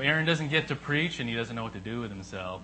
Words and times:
Aaron 0.00 0.24
doesn't 0.24 0.48
get 0.48 0.68
to 0.68 0.76
preach 0.76 1.20
and 1.20 1.28
he 1.28 1.34
doesn't 1.34 1.54
know 1.54 1.62
what 1.62 1.74
to 1.74 1.80
do 1.80 2.00
with 2.00 2.10
himself. 2.10 2.62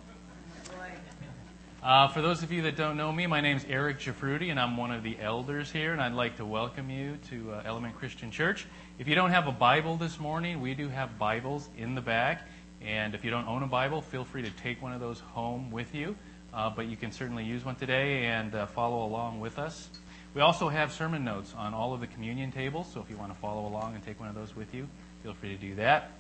Uh, 1.83 2.09
for 2.09 2.21
those 2.21 2.43
of 2.43 2.51
you 2.51 2.63
that 2.63 2.77
don't 2.77 2.97
know 2.97 3.13
me, 3.13 3.29
my 3.29 3.41
name 3.41 3.57
is 3.57 3.65
Eric 3.69 4.01
Giafruti, 4.01 4.51
and 4.51 4.59
I'm 4.59 4.77
one 4.77 4.91
of 4.91 5.05
the 5.05 5.17
elders 5.21 5.71
here, 5.71 5.93
and 5.93 6.03
I'd 6.03 6.15
like 6.15 6.37
to 6.39 6.45
welcome 6.45 6.91
you 6.91 7.17
to 7.29 7.53
uh, 7.53 7.63
Element 7.65 7.97
Christian 7.97 8.33
Church. 8.33 8.67
If 8.99 9.07
you 9.07 9.15
don't 9.15 9.31
have 9.31 9.47
a 9.47 9.53
Bible 9.53 9.97
this 9.97 10.19
morning, 10.19 10.61
we 10.61 10.75
do 10.75 10.89
have 10.89 11.17
Bibles 11.17 11.69
in 11.79 11.95
the 11.95 12.01
back, 12.01 12.43
and 12.83 13.15
if 13.15 13.25
you 13.25 13.31
don't 13.31 13.47
own 13.47 13.63
a 13.63 13.69
Bible, 13.69 14.01
feel 14.01 14.25
free 14.25 14.43
to 14.43 14.51
take 14.51 14.83
one 14.83 14.93
of 14.93 15.01
those 15.01 15.21
home 15.21 15.71
with 15.71 15.95
you. 15.95 16.17
Uh, 16.53 16.71
but 16.71 16.87
you 16.87 16.97
can 16.97 17.13
certainly 17.13 17.45
use 17.45 17.65
one 17.65 17.77
today 17.77 18.25
and 18.25 18.53
uh, 18.57 18.67
follow 18.67 19.05
along 19.07 19.39
with 19.39 19.57
us. 19.57 19.89
We 20.35 20.41
also 20.41 20.69
have 20.69 20.93
sermon 20.93 21.23
notes 21.23 21.55
on 21.57 21.73
all 21.73 21.95
of 21.95 22.01
the 22.01 22.09
communion 22.09 22.51
tables, 22.51 22.89
so 22.93 23.01
if 23.01 23.09
you 23.09 23.17
want 23.17 23.33
to 23.33 23.39
follow 23.39 23.65
along 23.65 23.95
and 23.95 24.05
take 24.05 24.19
one 24.19 24.29
of 24.29 24.35
those 24.35 24.57
with 24.57 24.75
you, 24.75 24.89
feel 25.23 25.35
free 25.35 25.51
to 25.51 25.57
do 25.57 25.77
that. 25.77 26.11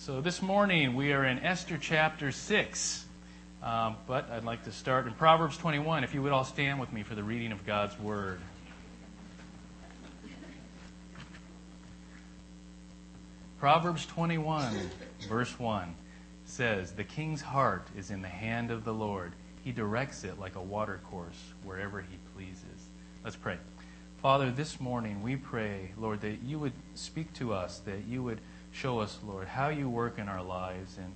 So 0.00 0.20
this 0.20 0.40
morning 0.40 0.94
we 0.94 1.12
are 1.12 1.24
in 1.24 1.40
Esther 1.40 1.76
chapter 1.76 2.30
6. 2.30 3.04
Um, 3.64 3.96
but 4.06 4.30
I'd 4.30 4.44
like 4.44 4.62
to 4.64 4.72
start 4.72 5.08
in 5.08 5.12
Proverbs 5.12 5.58
21. 5.58 6.04
If 6.04 6.14
you 6.14 6.22
would 6.22 6.30
all 6.30 6.44
stand 6.44 6.78
with 6.78 6.92
me 6.92 7.02
for 7.02 7.16
the 7.16 7.24
reading 7.24 7.50
of 7.50 7.66
God's 7.66 7.98
Word. 7.98 8.40
Proverbs 13.58 14.06
21, 14.06 14.72
verse 15.28 15.58
1 15.58 15.92
says, 16.44 16.92
The 16.92 17.02
king's 17.02 17.40
heart 17.40 17.88
is 17.96 18.12
in 18.12 18.22
the 18.22 18.28
hand 18.28 18.70
of 18.70 18.84
the 18.84 18.94
Lord. 18.94 19.32
He 19.64 19.72
directs 19.72 20.22
it 20.22 20.38
like 20.38 20.54
a 20.54 20.62
watercourse 20.62 21.42
wherever 21.64 22.00
he 22.00 22.18
pleases. 22.36 22.86
Let's 23.24 23.34
pray. 23.34 23.58
Father, 24.22 24.52
this 24.52 24.80
morning 24.80 25.22
we 25.24 25.34
pray, 25.34 25.90
Lord, 25.98 26.20
that 26.20 26.40
you 26.44 26.60
would 26.60 26.72
speak 26.94 27.32
to 27.34 27.52
us, 27.52 27.80
that 27.80 28.04
you 28.06 28.22
would 28.22 28.40
show 28.78 29.00
us, 29.00 29.18
Lord, 29.26 29.48
how 29.48 29.70
you 29.70 29.90
work 29.90 30.20
in 30.20 30.28
our 30.28 30.42
lives 30.42 30.98
and 30.98 31.12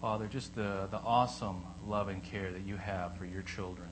Father, 0.00 0.26
just 0.26 0.54
the, 0.56 0.88
the 0.90 0.98
awesome 0.98 1.62
love 1.86 2.08
and 2.08 2.22
care 2.24 2.50
that 2.50 2.66
you 2.66 2.76
have 2.76 3.16
for 3.16 3.24
your 3.24 3.42
children. 3.42 3.88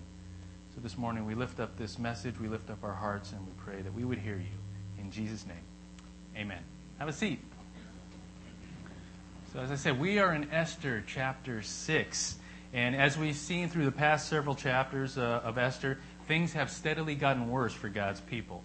So 0.74 0.80
this 0.80 0.98
morning 0.98 1.24
we 1.24 1.36
lift 1.36 1.60
up 1.60 1.78
this 1.78 2.00
message, 2.00 2.34
we 2.40 2.48
lift 2.48 2.68
up 2.68 2.82
our 2.82 2.92
hearts, 2.92 3.30
and 3.30 3.40
we 3.46 3.52
pray 3.58 3.80
that 3.80 3.94
we 3.94 4.04
would 4.04 4.18
hear 4.18 4.36
you. 4.36 5.02
In 5.02 5.12
Jesus' 5.12 5.46
name, 5.46 5.62
amen. 6.36 6.58
Have 6.98 7.08
a 7.08 7.12
seat. 7.12 7.38
So, 9.52 9.60
as 9.60 9.70
I 9.70 9.76
said, 9.76 10.00
we 10.00 10.18
are 10.18 10.34
in 10.34 10.50
Esther 10.50 11.04
chapter 11.06 11.62
6. 11.62 12.36
And 12.72 12.96
as 12.96 13.16
we've 13.16 13.36
seen 13.36 13.68
through 13.68 13.84
the 13.84 13.92
past 13.92 14.28
several 14.28 14.54
chapters 14.56 15.16
uh, 15.16 15.42
of 15.44 15.58
Esther, 15.58 15.98
things 16.26 16.54
have 16.54 16.70
steadily 16.70 17.14
gotten 17.14 17.48
worse 17.48 17.72
for 17.72 17.88
God's 17.88 18.20
people. 18.20 18.64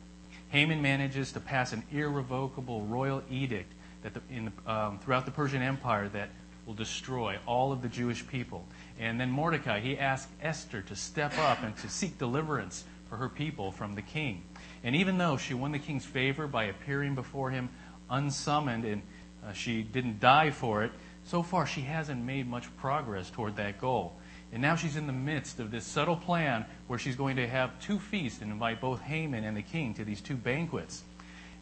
Haman 0.49 0.81
manages 0.81 1.31
to 1.33 1.39
pass 1.39 1.73
an 1.73 1.83
irrevocable 1.91 2.81
royal 2.85 3.21
edict 3.29 3.73
that 4.13 4.27
the, 4.27 4.35
in, 4.35 4.51
um, 4.65 4.99
throughout 4.99 5.25
the 5.25 5.31
Persian 5.31 5.61
Empire 5.61 6.07
that 6.09 6.29
will 6.65 6.73
destroy 6.73 7.37
all 7.45 7.71
of 7.71 7.81
the 7.81 7.87
Jewish 7.87 8.25
people. 8.27 8.65
And 8.99 9.19
then 9.19 9.31
Mordecai, 9.31 9.79
he 9.79 9.97
asked 9.97 10.29
Esther 10.41 10.81
to 10.83 10.95
step 10.95 11.37
up 11.37 11.63
and 11.63 11.75
to 11.77 11.89
seek 11.89 12.17
deliverance 12.17 12.83
for 13.09 13.17
her 13.17 13.29
people 13.29 13.71
from 13.71 13.95
the 13.95 14.01
king. 14.01 14.43
And 14.83 14.95
even 14.95 15.17
though 15.17 15.37
she 15.37 15.53
won 15.53 15.71
the 15.71 15.79
king's 15.79 16.05
favor 16.05 16.47
by 16.47 16.65
appearing 16.65 17.15
before 17.15 17.51
him 17.51 17.69
unsummoned 18.09 18.85
and 18.85 19.01
uh, 19.45 19.53
she 19.53 19.81
didn't 19.83 20.19
die 20.19 20.51
for 20.51 20.83
it, 20.83 20.91
so 21.23 21.43
far 21.43 21.65
she 21.65 21.81
hasn't 21.81 22.23
made 22.23 22.47
much 22.47 22.75
progress 22.77 23.29
toward 23.29 23.55
that 23.57 23.79
goal. 23.79 24.13
And 24.51 24.61
now 24.61 24.75
she's 24.75 24.95
in 24.95 25.07
the 25.07 25.13
midst 25.13 25.59
of 25.59 25.71
this 25.71 25.85
subtle 25.85 26.15
plan 26.15 26.65
where 26.87 26.97
she's 26.97 27.15
going 27.15 27.35
to 27.35 27.47
have 27.47 27.79
two 27.81 27.99
feasts 27.99 28.41
and 28.41 28.51
invite 28.51 28.79
both 28.79 29.01
Haman 29.01 29.43
and 29.43 29.57
the 29.57 29.61
king 29.61 29.93
to 29.95 30.05
these 30.05 30.21
two 30.21 30.35
banquets. 30.35 31.03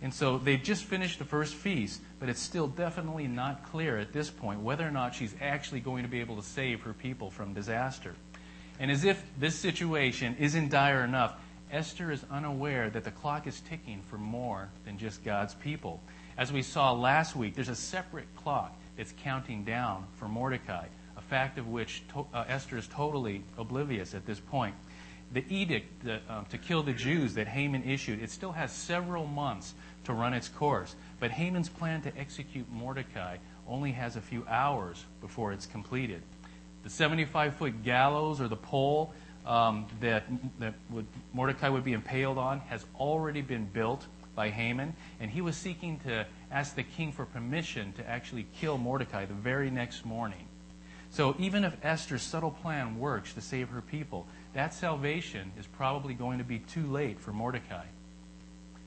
And 0.02 0.14
so 0.14 0.38
they've 0.38 0.62
just 0.62 0.84
finished 0.84 1.20
the 1.20 1.26
first 1.26 1.56
feast, 1.56 2.02
but 2.20 2.30
it's 2.30 2.42
still 2.42 2.68
definitely 2.68 3.28
not 3.28 3.64
clear 3.72 3.98
at 3.98 4.14
this 4.14 4.30
point 4.30 4.60
whether 4.60 4.86
or 4.88 4.92
not 4.92 5.16
she's 5.16 5.34
actually 5.42 5.80
going 5.80 6.04
to 6.04 6.10
be 6.10 6.20
able 6.20 6.36
to 6.36 6.44
save 6.44 6.82
her 6.82 6.94
people 6.94 7.32
from 7.32 7.54
disaster. 7.54 8.14
And 8.80 8.92
as 8.92 9.06
if 9.06 9.24
this 9.40 9.56
situation 9.56 10.36
isn't 10.38 10.70
dire 10.70 11.04
enough, 11.04 11.36
Esther 11.72 12.12
is 12.12 12.24
unaware 12.30 12.90
that 12.90 13.04
the 13.04 13.12
clock 13.12 13.48
is 13.48 13.62
ticking 13.62 14.02
for 14.10 14.18
more 14.18 14.70
than 14.86 14.98
just 14.98 15.24
God's 15.24 15.56
people. 15.56 16.02
As 16.38 16.52
we 16.52 16.62
saw 16.62 16.92
last 16.92 17.36
week, 17.36 17.56
there's 17.56 17.70
a 17.70 17.76
separate 17.76 18.28
clock 18.36 18.78
that's 18.98 19.14
counting 19.24 19.64
down 19.64 20.06
for 20.16 20.28
Mordecai, 20.28 20.86
a 21.18 21.22
fact 21.22 21.58
of 21.58 21.68
which 21.68 22.04
to, 22.14 22.26
uh, 22.34 22.44
Esther 22.48 22.78
is 22.78 22.88
totally 22.88 23.44
oblivious 23.58 24.14
at 24.14 24.26
this 24.26 24.40
point. 24.40 24.76
The 25.32 25.44
edict 25.50 26.06
that, 26.06 26.22
um, 26.30 26.46
to 26.46 26.58
kill 26.58 26.84
the 26.84 26.94
Jews 26.94 27.34
that 27.34 27.48
Haman 27.48 27.84
issued, 27.84 28.22
it 28.22 28.30
still 28.30 28.52
has 28.52 28.72
several 28.72 29.26
months 29.26 29.74
to 30.06 30.14
run 30.14 30.34
its 30.34 30.48
course. 30.48 30.96
But 31.20 31.32
Haman's 31.32 31.70
plan 31.70 32.02
to 32.04 32.18
execute 32.18 32.72
Mordecai 32.72 33.38
only 33.68 33.92
has 33.92 34.16
a 34.16 34.22
few 34.22 34.46
hours 34.48 35.04
before 35.22 35.52
it's 35.52 35.66
completed. 35.66 36.22
The 36.84 36.90
75 36.90 37.56
foot 37.56 37.84
gallows 37.84 38.40
or 38.40 38.48
the 38.48 38.56
pole 38.56 39.14
um, 39.46 39.88
that, 40.02 40.24
that 40.60 40.76
would, 40.90 41.06
Mordecai 41.34 41.70
would 41.70 41.84
be 41.84 41.94
impaled 41.94 42.38
on 42.38 42.60
has 42.62 42.86
already 43.00 43.42
been 43.42 43.66
built 43.66 44.06
by 44.36 44.50
Haman, 44.50 44.94
and 45.20 45.32
he 45.32 45.42
was 45.42 45.56
seeking 45.56 46.00
to 46.00 46.26
ask 46.52 46.76
the 46.76 46.84
king 46.84 47.12
for 47.12 47.26
permission 47.26 47.94
to 47.94 48.08
actually 48.08 48.46
kill 48.60 48.78
Mordecai 48.78 49.26
the 49.26 49.34
very 49.34 49.72
next 49.72 50.06
morning. 50.06 50.48
So 51.10 51.36
even 51.40 51.64
if 51.64 51.74
Esther's 51.84 52.22
subtle 52.22 52.52
plan 52.52 53.00
works 53.00 53.34
to 53.34 53.42
save 53.42 53.70
her 53.70 53.82
people, 53.82 54.28
that 54.56 54.74
salvation 54.74 55.52
is 55.60 55.68
probably 55.68 56.14
going 56.14 56.38
to 56.38 56.44
be 56.44 56.60
too 56.60 56.88
late 56.88 57.20
for 57.20 57.32
Mordecai. 57.32 57.84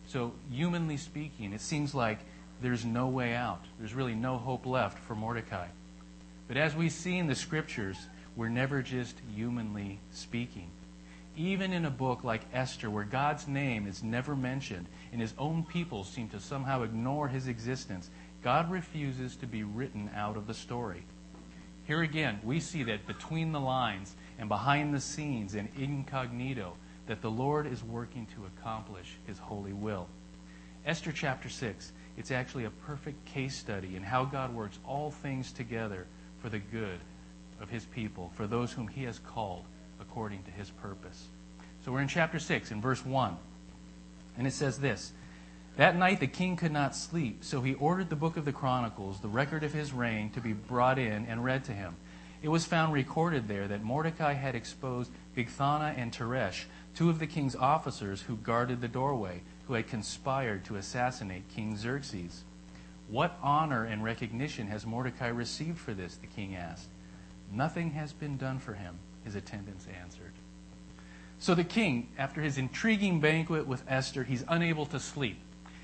So, 0.07 0.33
humanly 0.51 0.97
speaking, 0.97 1.53
it 1.53 1.61
seems 1.61 1.95
like 1.95 2.19
there's 2.63 2.87
no 2.87 3.09
way 3.09 3.35
out. 3.35 3.63
There's 3.79 3.95
really 3.95 4.15
no 4.15 4.39
hope 4.39 4.65
left 4.65 4.99
for 4.99 5.15
Mordecai. 5.15 5.69
But 6.49 6.57
as 6.57 6.75
we 6.75 6.89
see 6.89 7.19
in 7.19 7.27
the 7.27 7.35
scriptures, 7.35 7.99
we're 8.35 8.49
never 8.49 8.81
just 8.81 9.17
humanly 9.35 10.01
speaking. 10.11 10.71
Even 11.37 11.75
in 11.75 11.85
a 11.85 11.91
book 11.91 12.25
like 12.25 12.47
Esther, 12.55 12.89
where 12.89 13.05
God's 13.05 13.47
name 13.47 13.87
is 13.87 14.03
never 14.03 14.35
mentioned 14.35 14.87
and 15.13 15.21
his 15.21 15.35
own 15.39 15.65
people 15.65 16.03
seem 16.03 16.31
to 16.31 16.41
somehow 16.41 16.83
ignore 16.83 17.29
his 17.29 17.47
existence, 17.47 18.09
God 18.43 18.71
refuses 18.71 19.37
to 19.37 19.47
be 19.47 19.65
written 19.65 20.11
out 20.17 20.39
of 20.39 20.47
the 20.47 20.55
story. 20.55 21.05
Here 21.89 22.03
again, 22.03 22.41
we 22.43 22.61
see 22.61 22.83
that 22.85 23.07
between 23.07 23.53
the 23.53 23.61
lines 23.61 24.15
and 24.39 24.49
behind 24.49 24.95
the 24.95 25.01
scenes 25.01 25.55
and 25.55 25.69
incognito, 25.77 26.75
that 27.07 27.23
the 27.23 27.31
Lord 27.31 27.67
is 27.67 27.83
working 27.83 28.27
to 28.35 28.45
accomplish 28.47 29.17
his 29.27 29.39
holy 29.39 29.73
will. 29.73 30.07
Esther 30.87 31.13
chapter 31.13 31.49
6, 31.49 31.93
it's 32.17 32.31
actually 32.31 32.65
a 32.65 32.71
perfect 32.71 33.25
case 33.25 33.57
study 33.57 33.97
in 33.97 34.03
how 34.03 34.25
God 34.25 34.55
works 34.55 34.79
all 34.87 35.11
things 35.11 35.53
together 35.53 36.07
for 36.41 36.49
the 36.49 36.59
good 36.59 36.99
of 37.61 37.69
his 37.69 37.85
people, 37.85 38.31
for 38.35 38.47
those 38.47 38.73
whom 38.73 38.89
he 38.89 39.05
has 39.05 39.19
called 39.19 39.65
according 40.01 40.43
to 40.45 40.51
his 40.51 40.71
purpose. 40.71 41.27
So 41.85 41.93
we're 41.93 42.01
in 42.01 42.09
chapter 42.09 42.39
6, 42.39 42.71
in 42.71 42.81
verse 42.81 43.05
1. 43.05 43.37
And 44.37 44.47
it 44.47 44.53
says 44.53 44.79
this 44.79 45.13
That 45.77 45.97
night 45.97 46.21
the 46.21 46.27
king 46.27 46.57
could 46.57 46.73
not 46.73 46.95
sleep, 46.95 47.45
so 47.45 47.61
he 47.61 47.75
ordered 47.75 48.11
the 48.11 48.17
book 48.17 48.37
of 48.37 48.45
the 48.45 48.53
Chronicles, 48.53 49.21
the 49.21 49.29
record 49.29 49.65
of 49.65 49.73
his 49.73 49.93
reign, 49.93 50.31
to 50.31 50.41
be 50.41 50.53
brought 50.53 50.99
in 50.99 51.27
and 51.27 51.45
read 51.45 51.65
to 51.65 51.73
him. 51.73 51.97
It 52.41 52.49
was 52.49 52.65
found 52.65 52.93
recorded 52.93 53.49
there 53.49 53.67
that 53.67 53.83
Mordecai 53.83 54.35
had 54.35 54.55
exposed 54.55 55.11
Bigthana 55.37 55.97
and 55.97 56.13
Teresh, 56.13 56.65
two 56.95 57.11
of 57.11 57.19
the 57.19 57.27
king's 57.27 57.57
officers 57.57 58.23
who 58.23 58.37
guarded 58.37 58.81
the 58.81 58.89
doorway, 58.89 59.43
who 59.67 59.75
had 59.75 59.89
conspired 59.89 60.65
to 60.67 60.77
assassinate 60.77 61.49
King 61.49 61.77
Xerxes. 61.77 62.45
What 63.09 63.39
honor 63.43 63.85
and 63.85 64.05
recognition 64.05 64.69
has 64.69 64.87
Mordecai 64.87 65.29
received 65.29 65.79
for 65.79 65.95
this? 65.95 66.17
the 66.17 66.27
king 66.27 66.55
asked. 66.55 66.89
Nothing 67.53 67.93
has 67.93 68.13
been 68.13 68.37
done 68.37 68.59
for 68.59 68.75
him, 68.75 68.99
his 69.25 69.35
attendants 69.35 69.87
answered. 70.01 70.33
So 71.41 71.55
the 71.55 71.65
king, 71.65 72.09
after 72.19 72.41
his 72.41 72.59
intriguing 72.59 73.21
banquet 73.21 73.67
with 73.67 73.83
Esther, 73.89 74.25
he's 74.25 74.45
unable 74.49 74.87
to 74.87 75.01
sleep. 75.01 75.39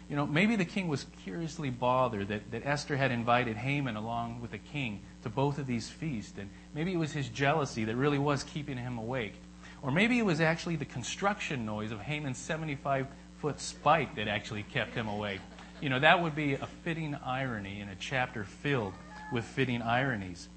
You 0.08 0.16
know, 0.16 0.26
maybe 0.26 0.56
the 0.56 0.64
king 0.64 0.88
was 0.88 1.06
curiously 1.24 1.70
bothered 1.70 2.28
that, 2.28 2.50
that 2.50 2.66
Esther 2.66 2.96
had 2.96 3.10
invited 3.10 3.56
Haman 3.56 3.96
along 3.96 4.40
with 4.42 4.50
the 4.50 4.58
king 4.58 5.00
to 5.22 5.30
both 5.30 5.58
of 5.58 5.66
these 5.66 5.88
feasts, 5.88 6.38
and 6.38 6.50
maybe 6.74 6.92
it 6.92 6.98
was 6.98 7.12
his 7.12 7.28
jealousy 7.28 7.84
that 7.84 7.96
really 7.96 8.18
was 8.18 8.44
keeping 8.44 8.76
him 8.76 8.98
awake. 8.98 9.34
Or 9.82 9.90
maybe 9.90 10.18
it 10.18 10.24
was 10.24 10.40
actually 10.40 10.76
the 10.76 10.84
construction 10.84 11.64
noise 11.64 11.90
of 11.90 12.00
Haman's 12.00 12.38
75 12.38 13.06
foot 13.40 13.60
spike 13.60 14.16
that 14.16 14.28
actually 14.28 14.62
kept 14.62 14.94
him 14.94 15.08
awake. 15.08 15.40
You 15.80 15.90
know, 15.90 15.98
that 16.00 16.22
would 16.22 16.34
be 16.34 16.54
a 16.54 16.66
fitting 16.82 17.14
irony 17.24 17.80
in 17.80 17.88
a 17.88 17.94
chapter 17.96 18.44
filled 18.44 18.94
with 19.32 19.44
fitting 19.44 19.82
ironies. 19.82 20.48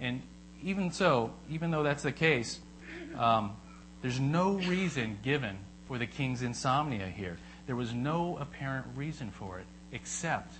And 0.00 0.22
even 0.62 0.90
so, 0.90 1.32
even 1.50 1.70
though 1.70 1.82
that's 1.82 2.02
the 2.02 2.12
case, 2.12 2.60
um, 3.16 3.52
there's 4.00 4.18
no 4.18 4.54
reason 4.54 5.18
given 5.22 5.58
for 5.86 5.98
the 5.98 6.06
king's 6.06 6.42
insomnia 6.42 7.06
here. 7.06 7.38
There 7.66 7.76
was 7.76 7.94
no 7.94 8.36
apparent 8.38 8.86
reason 8.96 9.30
for 9.30 9.58
it 9.58 9.66
except 9.92 10.54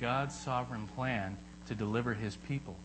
God's 0.00 0.34
sovereign 0.34 0.86
plan 0.88 1.36
to 1.66 1.74
deliver 1.74 2.14
his 2.14 2.36
people. 2.36 2.76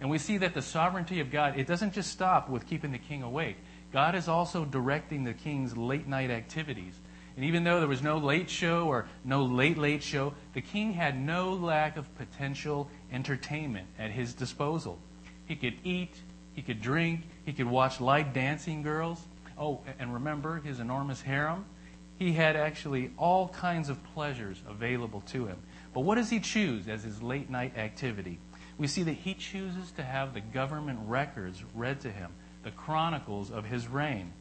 And 0.00 0.08
we 0.08 0.18
see 0.18 0.38
that 0.38 0.54
the 0.54 0.62
sovereignty 0.62 1.20
of 1.20 1.30
God, 1.30 1.58
it 1.58 1.66
doesn't 1.66 1.92
just 1.92 2.10
stop 2.10 2.48
with 2.48 2.66
keeping 2.66 2.92
the 2.92 2.98
king 2.98 3.22
awake. 3.22 3.56
God 3.92 4.14
is 4.14 4.28
also 4.28 4.64
directing 4.64 5.24
the 5.24 5.34
king's 5.34 5.76
late 5.76 6.06
night 6.06 6.30
activities. 6.30 6.94
And 7.36 7.44
even 7.44 7.64
though 7.64 7.78
there 7.78 7.88
was 7.88 8.02
no 8.02 8.18
late 8.18 8.50
show 8.50 8.86
or 8.86 9.06
no 9.24 9.44
late, 9.44 9.78
late 9.78 10.02
show, 10.02 10.34
the 10.54 10.60
king 10.60 10.92
had 10.92 11.18
no 11.18 11.52
lack 11.52 11.96
of 11.96 12.12
potential 12.16 12.88
entertainment 13.12 13.86
at 13.98 14.10
his 14.10 14.34
disposal. 14.34 14.98
He 15.46 15.56
could 15.56 15.74
eat, 15.84 16.14
he 16.54 16.62
could 16.62 16.80
drink, 16.80 17.22
he 17.44 17.52
could 17.52 17.66
watch 17.66 18.00
light 18.00 18.34
dancing 18.34 18.82
girls. 18.82 19.22
Oh, 19.56 19.80
and 19.98 20.12
remember 20.12 20.60
his 20.60 20.80
enormous 20.80 21.20
harem? 21.20 21.64
He 22.18 22.32
had 22.32 22.56
actually 22.56 23.12
all 23.16 23.48
kinds 23.48 23.88
of 23.88 24.02
pleasures 24.14 24.60
available 24.68 25.22
to 25.28 25.46
him. 25.46 25.58
But 25.94 26.00
what 26.00 26.16
does 26.16 26.30
he 26.30 26.40
choose 26.40 26.88
as 26.88 27.04
his 27.04 27.22
late 27.22 27.48
night 27.48 27.76
activity? 27.76 28.38
We 28.76 28.86
see 28.86 29.02
that 29.04 29.12
he 29.12 29.34
chooses 29.34 29.90
to 29.92 30.02
have 30.02 30.34
the 30.34 30.40
government 30.40 31.00
records 31.06 31.62
read 31.74 32.00
to 32.02 32.10
him, 32.10 32.32
the 32.62 32.70
chronicles 32.70 33.50
of 33.50 33.64
his 33.64 33.88
reign. 33.88 34.32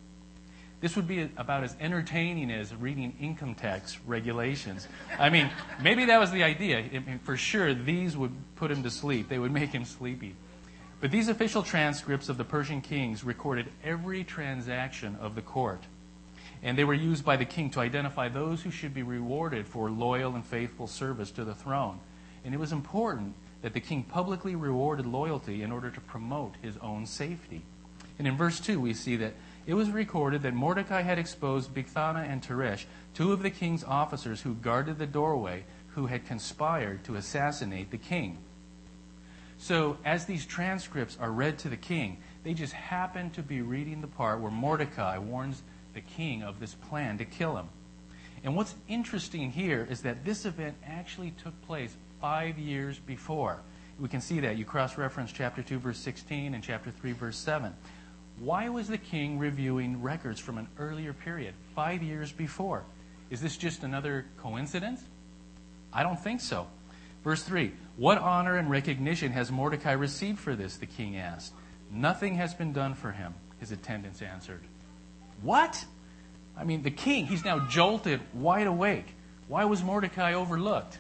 This 0.80 0.96
would 0.96 1.08
be 1.08 1.30
about 1.38 1.64
as 1.64 1.76
entertaining 1.80 2.52
as 2.52 2.74
reading 2.76 3.16
income 3.20 3.56
tax 3.56 3.98
regulations. 4.06 4.88
I 5.18 5.30
mean, 5.30 5.50
maybe 5.82 6.06
that 6.06 6.20
was 6.20 6.32
the 6.32 6.44
idea. 6.44 6.78
I 6.78 7.00
mean, 7.00 7.20
For 7.24 7.36
sure, 7.36 7.74
these 7.74 8.16
would 8.16 8.32
put 8.56 8.70
him 8.70 8.84
to 8.84 8.92
sleep, 8.92 9.28
they 9.28 9.40
would 9.40 9.52
make 9.52 9.72
him 9.72 9.86
sleepy. 9.86 10.36
But 11.00 11.12
these 11.12 11.30
official 11.30 11.64
transcripts 11.64 12.30
of 12.30 12.38
the 12.38 12.44
Persian 12.44 12.82
kings 12.82 13.24
recorded 13.24 13.68
every 13.84 14.24
transaction 14.24 15.16
of 15.20 15.34
the 15.34 15.42
court. 15.42 15.84
And 16.64 16.78
they 16.78 16.84
were 16.84 16.94
used 16.94 17.24
by 17.24 17.38
the 17.38 17.46
king 17.46 17.70
to 17.72 17.80
identify 17.80 18.30
those 18.30 18.62
who 18.62 18.72
should 18.72 18.94
be 18.94 19.04
rewarded 19.04 19.68
for 19.68 19.90
loyal 19.90 20.36
and 20.36 20.46
faithful 20.46 20.88
service 20.88 21.32
to 21.32 21.44
the 21.44 21.54
throne. 21.54 22.00
And 22.44 22.54
it 22.54 22.60
was 22.60 22.72
important 22.72 23.36
that 23.62 23.74
the 23.74 23.80
king 23.80 24.04
publicly 24.04 24.56
rewarded 24.56 25.06
loyalty 25.06 25.64
in 25.64 25.72
order 25.72 25.90
to 25.92 26.02
promote 26.02 26.56
his 26.62 26.78
own 26.78 27.06
safety. 27.06 27.64
And 28.18 28.28
in 28.28 28.38
verse 28.38 28.60
2, 28.60 28.80
we 28.80 28.94
see 28.94 29.16
that 29.18 29.34
it 29.66 29.74
was 29.74 29.90
recorded 29.92 30.44
that 30.44 30.54
Mordecai 30.54 31.02
had 31.02 31.20
exposed 31.20 31.74
Bigthana 31.74 32.28
and 32.28 32.42
Teresh, 32.42 32.86
two 33.14 33.34
of 33.34 33.44
the 33.44 33.50
king's 33.50 33.84
officers 33.84 34.42
who 34.42 34.54
guarded 34.56 34.98
the 34.98 35.06
doorway, 35.06 35.66
who 35.90 36.08
had 36.08 36.26
conspired 36.26 37.04
to 37.04 37.16
assassinate 37.16 37.92
the 37.92 37.98
king. 37.98 38.38
So, 39.60 39.98
as 40.06 40.26
these 40.26 40.46
transcripts 40.46 41.18
are 41.20 41.32
read 41.32 41.58
to 41.60 41.70
the 41.70 41.78
king, 41.78 42.18
they 42.44 42.54
just 42.54 42.74
happen 42.74 43.32
to 43.32 43.42
be 43.42 43.62
reading 43.62 44.02
the 44.02 44.08
part 44.08 44.40
where 44.40 44.52
Mordecai 44.52 45.18
warns 45.18 45.64
the 45.98 46.02
king 46.02 46.44
of 46.44 46.60
this 46.60 46.76
plan 46.76 47.18
to 47.18 47.26
kill 47.26 47.58
him. 47.58 47.68
And 48.44 48.56
what's 48.56 48.76
interesting 48.88 49.52
here 49.52 49.88
is 49.90 50.02
that 50.04 50.24
this 50.24 50.46
event 50.46 50.78
actually 50.86 51.32
took 51.44 51.60
place 51.64 51.98
five 52.22 52.60
years 52.60 53.00
before. 53.00 53.62
We 54.00 54.08
can 54.08 54.22
see 54.22 54.40
that. 54.42 54.58
You 54.58 54.64
cross 54.64 54.96
reference 54.96 55.32
chapter 55.32 55.64
2, 55.64 55.80
verse 55.80 55.98
16, 55.98 56.54
and 56.54 56.64
chapter 56.64 56.92
3, 56.92 57.14
verse 57.14 57.36
7. 57.36 57.74
Why 58.38 58.70
was 58.70 58.88
the 58.88 59.00
king 59.00 59.40
reviewing 59.40 60.04
records 60.04 60.40
from 60.40 60.60
an 60.60 60.68
earlier 60.78 61.14
period, 61.14 61.56
five 61.74 62.04
years 62.04 62.32
before? 62.32 62.84
Is 63.32 63.42
this 63.42 63.58
just 63.58 63.82
another 63.82 64.28
coincidence? 64.38 65.02
I 65.92 66.04
don't 66.04 66.20
think 66.20 66.42
so. 66.42 66.68
Verse 67.24 67.42
3 67.42 67.72
What 67.96 68.20
honor 68.20 68.58
and 68.58 68.70
recognition 68.70 69.32
has 69.32 69.52
Mordecai 69.52 69.94
received 69.94 70.38
for 70.38 70.56
this? 70.56 70.78
the 70.78 70.86
king 70.86 71.18
asked. 71.18 71.54
Nothing 71.92 72.36
has 72.36 72.54
been 72.54 72.72
done 72.72 72.94
for 72.94 73.12
him, 73.12 73.34
his 73.60 73.72
attendants 73.72 74.22
answered. 74.22 74.62
What? 75.42 75.86
I 76.58 76.64
mean, 76.64 76.84
the 76.84 76.92
king, 76.92 77.28
he's 77.28 77.46
now 77.46 77.68
jolted 77.68 78.20
wide 78.34 78.68
awake. 78.68 79.06
Why 79.48 79.66
was 79.66 79.84
Mordecai 79.84 80.34
overlooked? 80.34 80.98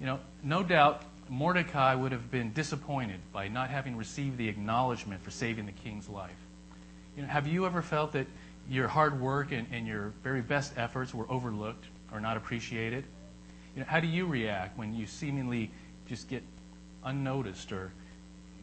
You 0.00 0.06
know, 0.06 0.20
no 0.42 0.62
doubt 0.62 1.02
Mordecai 1.28 1.94
would 1.94 2.12
have 2.12 2.30
been 2.30 2.52
disappointed 2.52 3.20
by 3.32 3.48
not 3.48 3.70
having 3.70 3.96
received 3.96 4.36
the 4.38 4.48
acknowledgement 4.48 5.22
for 5.22 5.30
saving 5.30 5.66
the 5.66 5.72
king's 5.72 6.08
life. 6.08 6.36
You 7.16 7.22
know, 7.22 7.28
have 7.28 7.46
you 7.46 7.66
ever 7.66 7.82
felt 7.82 8.12
that 8.12 8.26
your 8.68 8.88
hard 8.88 9.20
work 9.20 9.52
and, 9.52 9.66
and 9.72 9.86
your 9.86 10.12
very 10.22 10.40
best 10.40 10.72
efforts 10.76 11.14
were 11.14 11.30
overlooked 11.30 11.84
or 12.12 12.20
not 12.20 12.36
appreciated? 12.36 13.04
You 13.74 13.80
know, 13.80 13.86
how 13.88 14.00
do 14.00 14.06
you 14.06 14.26
react 14.26 14.76
when 14.78 14.94
you 14.94 15.06
seemingly 15.06 15.70
just 16.06 16.28
get 16.28 16.42
unnoticed 17.04 17.72
or 17.72 17.92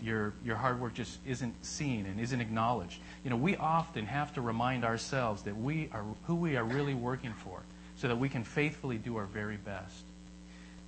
your, 0.02 0.34
your 0.44 0.56
hard 0.56 0.80
work 0.80 0.94
just 0.94 1.20
isn't 1.26 1.66
seen 1.66 2.06
and 2.06 2.20
isn't 2.20 2.42
acknowledged? 2.42 3.00
You 3.24 3.30
know, 3.30 3.36
we 3.36 3.56
often 3.58 4.06
have 4.06 4.34
to 4.34 4.42
remind 4.42 4.86
ourselves 4.86 5.44
that 5.44 5.58
we 5.58 5.90
are 5.94 6.06
who 6.24 6.36
we 6.36 6.58
are 6.58 6.64
really 6.64 6.94
working 6.94 7.34
for 7.34 7.62
so 7.96 8.08
that 8.08 8.18
we 8.18 8.30
can 8.30 8.44
faithfully 8.44 8.98
do 8.98 9.18
our 9.18 9.26
very 9.26 9.58
best. 9.58 10.04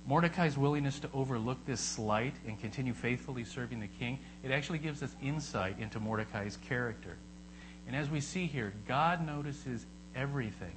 Mordecai's 0.06 0.58
willingness 0.58 0.98
to 1.00 1.08
overlook 1.14 1.64
this 1.64 1.80
slight 1.80 2.34
and 2.46 2.60
continue 2.60 2.92
faithfully 2.92 3.44
serving 3.44 3.80
the 3.80 3.86
king, 3.86 4.18
it 4.42 4.50
actually 4.50 4.78
gives 4.78 5.02
us 5.02 5.14
insight 5.22 5.78
into 5.78 6.00
Mordecai's 6.00 6.56
character. 6.68 7.16
And 7.86 7.94
as 7.94 8.10
we 8.10 8.20
see 8.20 8.46
here, 8.46 8.72
God 8.88 9.24
notices 9.24 9.86
everything. 10.16 10.74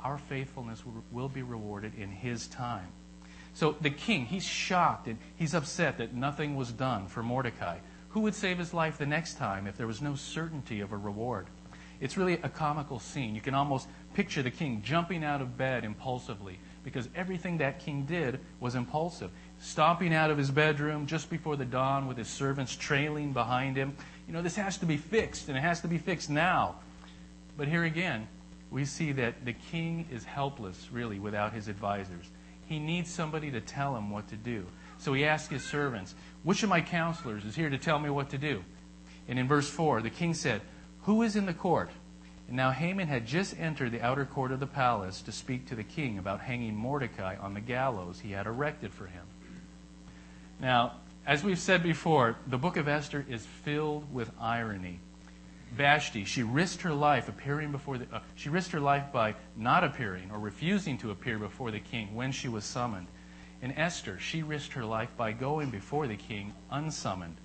Our 0.00 0.18
faithfulness 0.18 0.82
will 1.12 1.28
be 1.28 1.42
rewarded 1.42 1.92
in 1.98 2.10
His 2.10 2.46
time. 2.48 2.88
So 3.54 3.76
the 3.80 3.90
king, 3.90 4.26
he's 4.26 4.44
shocked 4.44 5.08
and 5.08 5.18
he's 5.36 5.54
upset 5.54 5.98
that 5.98 6.14
nothing 6.14 6.56
was 6.56 6.72
done 6.72 7.06
for 7.06 7.22
Mordecai. 7.22 7.78
Who 8.10 8.20
would 8.20 8.34
save 8.34 8.58
his 8.58 8.72
life 8.72 8.98
the 8.98 9.06
next 9.06 9.38
time 9.38 9.66
if 9.66 9.76
there 9.76 9.86
was 9.86 10.00
no 10.00 10.14
certainty 10.14 10.80
of 10.80 10.92
a 10.92 10.96
reward? 10.96 11.46
It's 12.00 12.16
really 12.16 12.34
a 12.34 12.48
comical 12.48 13.00
scene. 13.00 13.34
You 13.34 13.40
can 13.40 13.54
almost 13.54 13.88
picture 14.14 14.42
the 14.42 14.50
king 14.50 14.82
jumping 14.82 15.24
out 15.24 15.42
of 15.42 15.58
bed 15.58 15.84
impulsively 15.84 16.58
because 16.84 17.08
everything 17.14 17.58
that 17.58 17.80
king 17.80 18.04
did 18.04 18.38
was 18.60 18.76
impulsive. 18.76 19.30
Stomping 19.58 20.14
out 20.14 20.30
of 20.30 20.38
his 20.38 20.50
bedroom 20.50 21.06
just 21.06 21.28
before 21.28 21.56
the 21.56 21.64
dawn 21.64 22.06
with 22.06 22.16
his 22.16 22.28
servants 22.28 22.76
trailing 22.76 23.32
behind 23.32 23.76
him 23.76 23.96
you 24.28 24.34
know, 24.34 24.42
this 24.42 24.56
has 24.56 24.76
to 24.78 24.86
be 24.86 24.98
fixed, 24.98 25.48
and 25.48 25.56
it 25.56 25.62
has 25.62 25.80
to 25.80 25.88
be 25.88 25.96
fixed 25.96 26.28
now. 26.28 26.76
But 27.56 27.66
here 27.66 27.84
again, 27.84 28.28
we 28.70 28.84
see 28.84 29.12
that 29.12 29.46
the 29.46 29.54
king 29.54 30.06
is 30.12 30.22
helpless, 30.22 30.88
really, 30.92 31.18
without 31.18 31.54
his 31.54 31.66
advisors. 31.66 32.26
He 32.68 32.78
needs 32.78 33.10
somebody 33.10 33.50
to 33.50 33.62
tell 33.62 33.96
him 33.96 34.10
what 34.10 34.28
to 34.28 34.36
do. 34.36 34.66
So 34.98 35.14
he 35.14 35.24
asks 35.24 35.48
his 35.48 35.64
servants, 35.64 36.14
Which 36.42 36.62
of 36.62 36.68
my 36.68 36.82
counselors 36.82 37.44
is 37.44 37.56
here 37.56 37.70
to 37.70 37.78
tell 37.78 37.98
me 37.98 38.10
what 38.10 38.28
to 38.30 38.38
do? 38.38 38.62
And 39.26 39.38
in 39.38 39.48
verse 39.48 39.70
4, 39.70 40.02
the 40.02 40.10
king 40.10 40.34
said, 40.34 40.60
Who 41.02 41.22
is 41.22 41.34
in 41.34 41.46
the 41.46 41.54
court? 41.54 41.90
And 42.46 42.56
now 42.56 42.70
Haman 42.70 43.08
had 43.08 43.26
just 43.26 43.58
entered 43.58 43.92
the 43.92 44.02
outer 44.02 44.26
court 44.26 44.52
of 44.52 44.60
the 44.60 44.66
palace 44.66 45.22
to 45.22 45.32
speak 45.32 45.66
to 45.68 45.74
the 45.74 45.84
king 45.84 46.18
about 46.18 46.40
hanging 46.40 46.74
Mordecai 46.74 47.36
on 47.36 47.54
the 47.54 47.60
gallows 47.60 48.20
he 48.20 48.32
had 48.32 48.46
erected 48.46 48.92
for 48.92 49.06
him. 49.06 49.24
Now, 50.60 50.96
as 51.26 51.42
we've 51.42 51.58
said 51.58 51.82
before, 51.82 52.36
the 52.46 52.58
book 52.58 52.76
of 52.76 52.88
Esther 52.88 53.24
is 53.28 53.46
filled 53.46 54.12
with 54.12 54.30
irony. 54.40 55.00
Vashti, 55.72 56.24
she 56.24 56.42
risked 56.42 56.82
her 56.82 56.92
life 56.92 57.28
appearing 57.28 57.72
before 57.72 57.98
the, 57.98 58.06
uh, 58.12 58.20
she 58.34 58.48
risked 58.48 58.72
her 58.72 58.80
life 58.80 59.12
by 59.12 59.34
not 59.56 59.84
appearing 59.84 60.30
or 60.30 60.38
refusing 60.38 60.98
to 60.98 61.10
appear 61.10 61.38
before 61.38 61.70
the 61.70 61.80
king 61.80 62.14
when 62.14 62.32
she 62.32 62.48
was 62.48 62.64
summoned. 62.64 63.06
And 63.60 63.72
Esther, 63.76 64.18
she 64.18 64.42
risked 64.42 64.72
her 64.74 64.84
life 64.84 65.16
by 65.16 65.32
going 65.32 65.70
before 65.70 66.06
the 66.06 66.16
king 66.16 66.54
unsummoned. 66.70 67.36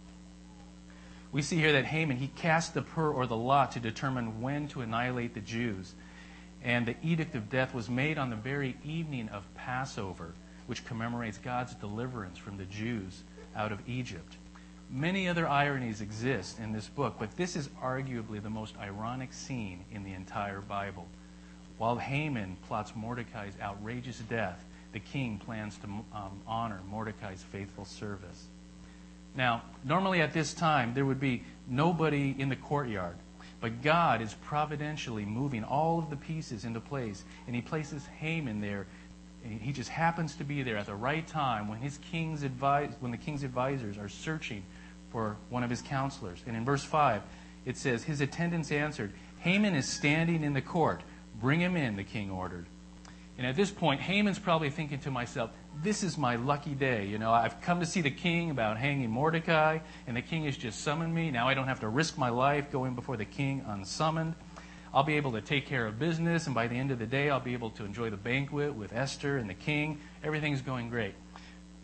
We 1.31 1.41
see 1.41 1.57
here 1.57 1.73
that 1.73 1.85
Haman, 1.85 2.17
he 2.17 2.27
cast 2.27 2.73
the 2.75 2.83
pur 2.83 3.09
or 3.09 3.25
the 3.25 3.35
lot 3.35 3.71
to 3.71 3.79
determine 3.79 4.41
when 4.41 4.67
to 4.69 4.81
annihilate 4.81 5.33
the 5.33 5.41
Jews. 5.41 5.95
And 6.63 6.85
the 6.85 6.95
edict 7.01 7.35
of 7.35 7.49
death 7.49 7.73
was 7.73 7.89
made 7.89 8.17
on 8.17 8.29
the 8.29 8.35
very 8.35 8.77
evening 8.85 9.29
of 9.29 9.51
Passover, 9.55 10.35
which 10.67 10.85
commemorates 10.85 11.39
God's 11.39 11.73
deliverance 11.73 12.37
from 12.37 12.57
the 12.57 12.65
Jews 12.65 13.23
out 13.55 13.71
of 13.71 13.79
Egypt. 13.89 14.37
Many 14.95 15.27
other 15.27 15.47
ironies 15.47 16.01
exist 16.01 16.59
in 16.59 16.71
this 16.71 16.87
book, 16.87 17.15
but 17.17 17.35
this 17.35 17.55
is 17.55 17.67
arguably 17.81 18.41
the 18.41 18.51
most 18.51 18.77
ironic 18.77 19.33
scene 19.33 19.83
in 19.91 20.03
the 20.03 20.13
entire 20.13 20.61
Bible. 20.61 21.07
While 21.79 21.95
Haman 21.95 22.57
plots 22.67 22.95
Mordecai's 22.95 23.53
outrageous 23.59 24.19
death, 24.19 24.63
the 24.91 24.99
king 24.99 25.39
plans 25.43 25.79
to 25.79 25.87
um, 25.87 26.39
honor 26.45 26.79
Mordecai's 26.91 27.41
faithful 27.41 27.85
service. 27.85 28.45
Now, 29.35 29.63
normally 29.83 30.21
at 30.21 30.31
this 30.31 30.53
time, 30.53 30.93
there 30.93 31.05
would 31.07 31.19
be 31.19 31.41
nobody 31.67 32.35
in 32.37 32.49
the 32.49 32.55
courtyard, 32.55 33.15
but 33.61 33.81
God 33.81 34.21
is 34.21 34.35
providentially 34.43 35.25
moving 35.25 35.63
all 35.63 35.97
of 35.97 36.11
the 36.11 36.17
pieces 36.17 36.65
into 36.65 36.79
place, 36.79 37.23
and 37.47 37.55
he 37.55 37.63
places 37.63 38.05
Haman 38.19 38.61
there 38.61 38.85
he 39.43 39.73
just 39.73 39.89
happens 39.89 40.35
to 40.35 40.43
be 40.43 40.63
there 40.63 40.77
at 40.77 40.85
the 40.85 40.95
right 40.95 41.27
time 41.27 41.67
when 41.67 41.79
his 41.79 41.97
king's 41.97 42.43
advise, 42.43 42.93
when 43.01 43.11
the 43.11 43.17
king's 43.17 43.43
advisors 43.43 43.97
are 43.97 44.07
searching 44.07 44.63
for 45.13 45.37
one 45.49 45.63
of 45.63 45.69
his 45.69 45.81
counselors. 45.81 46.41
And 46.45 46.57
in 46.57 46.65
verse 46.65 46.83
5, 46.83 47.21
it 47.65 47.77
says, 47.77 48.03
His 48.03 48.19
attendants 48.19 48.71
answered, 48.71 49.13
Haman 49.39 49.75
is 49.75 49.87
standing 49.87 50.43
in 50.43 50.53
the 50.53 50.61
court. 50.61 51.01
Bring 51.39 51.61
him 51.61 51.77
in, 51.77 51.95
the 51.95 52.03
king 52.03 52.29
ordered. 52.29 52.65
And 53.37 53.47
at 53.47 53.55
this 53.55 53.71
point, 53.71 54.01
Haman's 54.01 54.39
probably 54.39 54.69
thinking 54.69 54.99
to 54.99 55.11
myself, 55.11 55.51
this 55.81 56.03
is 56.03 56.17
my 56.17 56.35
lucky 56.35 56.75
day. 56.75 57.05
You 57.05 57.17
know, 57.17 57.31
I've 57.31 57.61
come 57.61 57.79
to 57.79 57.85
see 57.85 58.01
the 58.01 58.11
king 58.11 58.51
about 58.51 58.77
hanging 58.77 59.09
Mordecai, 59.09 59.79
and 60.05 60.15
the 60.15 60.21
king 60.21 60.45
has 60.45 60.57
just 60.57 60.81
summoned 60.81 61.13
me. 61.13 61.31
Now 61.31 61.47
I 61.47 61.53
don't 61.53 61.67
have 61.67 61.79
to 61.79 61.89
risk 61.89 62.17
my 62.17 62.29
life 62.29 62.71
going 62.71 62.93
before 62.93 63.17
the 63.17 63.25
king 63.25 63.63
unsummoned. 63.67 64.35
I'll 64.93 65.03
be 65.03 65.15
able 65.15 65.31
to 65.31 65.41
take 65.41 65.65
care 65.65 65.87
of 65.87 65.97
business, 65.97 66.45
and 66.45 66.53
by 66.53 66.67
the 66.67 66.75
end 66.75 66.91
of 66.91 66.99
the 66.99 67.07
day, 67.07 67.31
I'll 67.31 67.39
be 67.39 67.53
able 67.53 67.71
to 67.71 67.85
enjoy 67.85 68.11
the 68.11 68.17
banquet 68.17 68.75
with 68.75 68.93
Esther 68.93 69.37
and 69.37 69.49
the 69.49 69.55
king. 69.55 69.99
Everything's 70.23 70.61
going 70.61 70.89
great. 70.89 71.15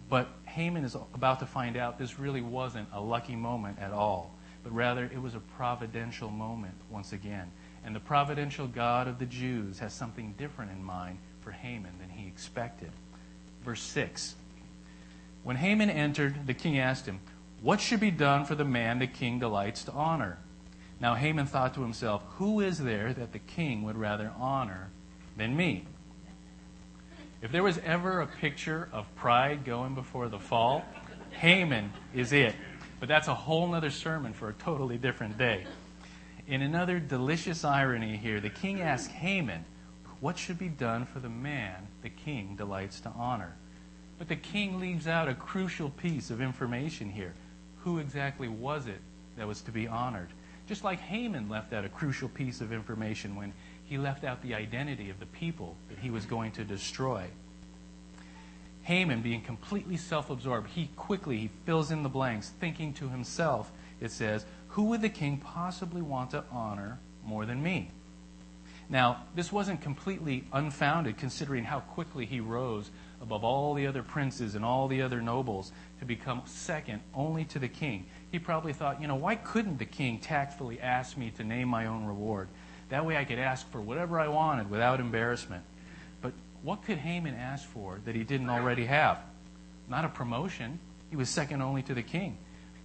But 0.10 0.28
Haman 0.50 0.84
is 0.84 0.96
about 1.14 1.40
to 1.40 1.46
find 1.46 1.78
out 1.78 1.98
this 1.98 2.20
really 2.20 2.42
wasn't 2.42 2.88
a 2.94 3.00
lucky 3.00 3.36
moment 3.36 3.80
at 3.80 3.92
all, 3.92 4.36
but 4.64 4.74
rather 4.74 5.06
it 5.06 5.22
was 5.22 5.36
a 5.36 5.40
providential 5.40 6.30
moment 6.30 6.76
once 6.90 7.14
again. 7.14 7.52
And 7.86 7.96
the 7.96 8.00
providential 8.00 8.68
God 8.68 9.08
of 9.08 9.20
the 9.20 9.26
Jews 9.26 9.80
has 9.80 9.94
something 9.94 10.34
different 10.38 10.72
in 10.72 10.84
mind 10.84 11.20
for 11.42 11.52
Haman 11.52 11.94
than 12.00 12.10
he 12.10 12.28
expected. 12.28 12.92
Verse 13.64 13.82
6 13.82 14.36
When 15.44 15.56
Haman 15.56 15.90
entered, 15.90 16.48
the 16.48 16.54
king 16.54 16.80
asked 16.80 17.06
him, 17.06 17.20
What 17.62 17.80
should 17.80 18.00
be 18.00 18.12
done 18.12 18.46
for 18.46 18.56
the 18.56 18.66
man 18.66 19.00
the 19.00 19.08
king 19.08 19.40
delights 19.40 19.84
to 19.86 19.92
honor? 19.92 20.40
Now 21.00 21.16
Haman 21.16 21.46
thought 21.46 21.74
to 21.76 21.82
himself, 21.82 22.24
Who 22.38 22.60
is 22.60 22.80
there 22.80 23.14
that 23.14 23.32
the 23.32 23.40
king 23.40 23.84
would 23.84 23.98
rather 23.98 24.34
honor 24.38 24.90
than 25.38 25.56
me? 25.56 25.86
If 27.42 27.54
there 27.54 27.64
was 27.64 27.78
ever 27.80 28.20
a 28.20 28.28
picture 28.28 28.90
of 28.92 29.14
pride 29.16 29.64
going 29.64 29.96
before 29.96 30.28
the 30.28 30.40
fall, 30.40 30.84
Haman 31.32 31.94
is 32.14 32.34
it. 32.34 32.54
But 33.00 33.08
that's 33.08 33.30
a 33.30 33.34
whole 33.34 33.74
other 33.74 33.92
sermon 33.92 34.34
for 34.34 34.50
a 34.50 34.54
totally 34.54 34.98
different 34.98 35.38
day. 35.38 35.66
In 36.48 36.62
another 36.62 37.00
delicious 37.00 37.64
irony 37.64 38.18
here, 38.18 38.42
the 38.42 38.50
king 38.50 38.82
asks 38.82 39.08
Haman, 39.14 39.64
What 40.20 40.38
should 40.38 40.60
be 40.60 40.68
done 40.68 41.06
for 41.06 41.20
the 41.20 41.30
man 41.30 41.88
the 42.02 42.10
king 42.10 42.58
delights 42.58 43.00
to 43.02 43.10
honor? 43.10 43.56
But 44.18 44.28
the 44.28 44.36
king 44.36 44.78
leaves 44.78 45.08
out 45.08 45.30
a 45.30 45.34
crucial 45.34 45.92
piece 45.92 46.30
of 46.32 46.42
information 46.42 47.10
here. 47.10 47.34
Who 47.86 48.00
exactly 48.00 48.50
was 48.50 48.88
it 48.88 49.00
that 49.38 49.48
was 49.48 49.62
to 49.62 49.72
be 49.72 49.88
honored? 49.88 50.28
Just 50.68 50.84
like 50.84 51.00
Haman 51.00 51.48
left 51.48 51.72
out 51.72 51.86
a 51.86 51.90
crucial 51.90 52.28
piece 52.28 52.60
of 52.60 52.74
information 52.74 53.38
when 53.38 53.54
he 53.90 53.98
left 53.98 54.24
out 54.24 54.44
the 54.44 54.54
identity 54.54 55.10
of 55.10 55.20
the 55.20 55.26
people 55.26 55.76
that 55.90 55.98
he 55.98 56.12
was 56.12 56.26
going 56.26 56.52
to 56.52 56.64
destroy. 56.64 57.26
Haman, 58.84 59.24
being 59.24 59.42
completely 59.42 59.98
self 59.98 60.30
absorbed, 60.30 60.70
he 60.70 60.92
quickly 60.96 61.38
he 61.38 61.50
fills 61.66 61.90
in 61.90 62.04
the 62.04 62.10
blanks, 62.10 62.52
thinking 62.60 62.94
to 62.94 63.10
himself, 63.10 63.72
it 64.00 64.12
says, 64.12 64.46
Who 64.70 64.84
would 64.86 65.02
the 65.02 65.10
king 65.10 65.38
possibly 65.38 66.04
want 66.04 66.32
to 66.32 66.44
honor 66.52 67.00
more 67.26 67.48
than 67.48 67.64
me? 67.64 67.90
Now, 68.90 69.24
this 69.36 69.52
wasn't 69.52 69.82
completely 69.82 70.44
unfounded 70.54 71.18
considering 71.18 71.64
how 71.64 71.80
quickly 71.80 72.26
he 72.26 72.40
rose 72.40 72.90
above 73.22 73.44
all 73.44 73.74
the 73.74 73.88
other 73.88 74.04
princes 74.04 74.56
and 74.56 74.64
all 74.64 74.88
the 74.88 75.02
other 75.02 75.22
nobles 75.22 75.72
to 76.00 76.06
become 76.06 76.44
second 76.46 77.02
only 77.14 77.44
to 77.46 77.60
the 77.60 77.68
king. 77.68 78.06
He 78.32 78.40
probably 78.40 78.74
thought, 78.74 79.02
you 79.02 79.08
know, 79.08 79.16
why 79.16 79.36
couldn't 79.36 79.78
the 79.78 79.86
king 79.86 80.20
tactfully 80.20 80.80
ask 80.80 81.18
me 81.18 81.32
to 81.38 81.44
name 81.44 81.68
my 81.68 81.88
own 81.88 82.06
reward? 82.06 82.48
That 82.90 83.06
way 83.06 83.18
I 83.18 83.24
could 83.24 83.40
ask 83.40 83.70
for 83.72 83.80
whatever 83.80 84.20
I 84.20 84.28
wanted 84.28 84.70
without 84.70 85.00
embarrassment. 85.00 85.64
But 86.22 86.34
what 86.64 86.84
could 86.84 86.98
Haman 86.98 87.36
ask 87.36 87.68
for 87.68 88.00
that 88.06 88.16
he 88.16 88.24
didn't 88.24 88.50
already 88.50 88.86
have? 88.86 89.20
Not 89.88 90.06
a 90.06 90.10
promotion. 90.10 90.80
He 91.10 91.16
was 91.16 91.30
second 91.30 91.62
only 91.62 91.84
to 91.84 91.94
the 91.94 92.04
king. 92.04 92.38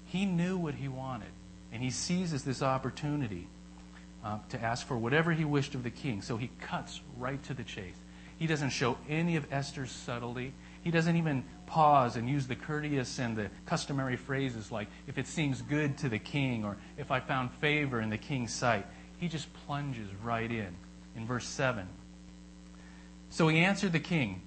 He 0.06 0.26
knew 0.26 0.56
what 0.56 0.75
he 0.75 0.88
wanted, 0.88 1.30
and 1.73 1.82
he 1.82 1.90
seizes 1.90 2.44
this 2.44 2.62
opportunity 2.62 3.49
uh, 4.25 4.38
to 4.50 4.62
ask 4.62 4.87
for 4.87 4.96
whatever 4.96 5.32
he 5.32 5.44
wished 5.44 5.75
of 5.75 5.82
the 5.82 5.90
king. 5.90 6.23
So 6.23 6.37
he 6.37 6.50
cuts 6.61 7.00
right 7.18 7.42
to 7.44 7.54
the 7.54 7.64
chase. 7.64 7.96
He 8.38 8.46
doesn't 8.46 8.70
show 8.70 8.99
any 9.08 9.37
of 9.37 9.50
Esther's 9.52 9.90
subtlety. 9.90 10.52
He 10.82 10.90
doesn't 10.90 11.16
even 11.16 11.44
pause 11.66 12.16
and 12.16 12.28
use 12.28 12.46
the 12.46 12.56
courteous 12.56 13.18
and 13.18 13.37
the 13.37 13.49
customary 13.64 14.16
phrases 14.16 14.70
like, 14.70 14.88
if 15.06 15.18
it 15.18 15.26
seems 15.26 15.62
good 15.62 15.96
to 15.99 16.08
the 16.08 16.18
king, 16.18 16.64
or 16.64 16.76
if 16.99 17.11
I 17.11 17.20
found 17.20 17.52
favor 17.52 18.00
in 18.00 18.11
the 18.11 18.18
king's 18.18 18.52
sight 18.52 18.87
he 19.24 19.28
just 19.28 19.48
plunges 19.66 20.06
right 20.22 20.50
in. 20.50 20.68
In 21.16 21.26
verse 21.26 21.46
7. 21.46 21.88
So 23.30 23.48
he 23.48 23.60
answered 23.60 23.92
the 23.92 23.98
king, 23.98 24.42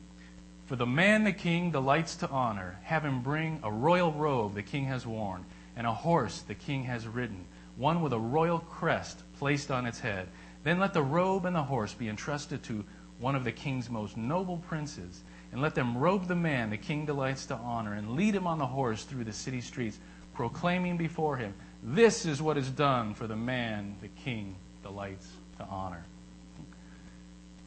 For 0.67 0.75
the 0.75 0.85
man 0.85 1.23
the 1.23 1.31
king 1.31 1.71
delights 1.71 2.15
to 2.17 2.29
honor, 2.29 2.77
have 2.83 3.03
him 3.03 3.23
bring 3.23 3.59
a 3.63 3.71
royal 3.71 4.11
robe 4.11 4.53
the 4.53 4.61
king 4.61 4.85
has 4.85 5.07
worn, 5.07 5.45
and 5.75 5.87
a 5.87 5.93
horse 5.93 6.41
the 6.41 6.53
king 6.53 6.83
has 6.83 7.07
ridden, 7.07 7.45
one 7.75 8.03
with 8.03 8.13
a 8.13 8.19
royal 8.19 8.59
crest 8.59 9.23
placed 9.39 9.71
on 9.71 9.87
its 9.87 9.99
head. 9.99 10.27
Then 10.63 10.79
let 10.79 10.93
the 10.93 11.01
robe 11.01 11.45
and 11.45 11.55
the 11.55 11.63
horse 11.63 11.95
be 11.95 12.07
entrusted 12.07 12.61
to 12.65 12.85
one 13.17 13.35
of 13.35 13.45
the 13.45 13.51
king's 13.51 13.89
most 13.89 14.15
noble 14.15 14.57
princes, 14.57 15.23
and 15.51 15.59
let 15.59 15.73
them 15.73 15.97
robe 15.97 16.27
the 16.27 16.35
man 16.35 16.69
the 16.69 16.77
king 16.77 17.03
delights 17.03 17.47
to 17.47 17.55
honor, 17.55 17.93
and 17.93 18.15
lead 18.15 18.35
him 18.35 18.45
on 18.45 18.59
the 18.59 18.67
horse 18.67 19.05
through 19.05 19.23
the 19.23 19.33
city 19.33 19.61
streets, 19.61 19.97
proclaiming 20.35 20.97
before 20.97 21.35
him, 21.35 21.55
this 21.81 22.27
is 22.27 22.43
what 22.43 22.57
is 22.57 22.69
done 22.69 23.15
for 23.15 23.25
the 23.25 23.35
man 23.35 23.95
the 24.01 24.07
king 24.09 24.55
delights 24.87 25.27
to 25.57 25.65
honor. 25.65 26.05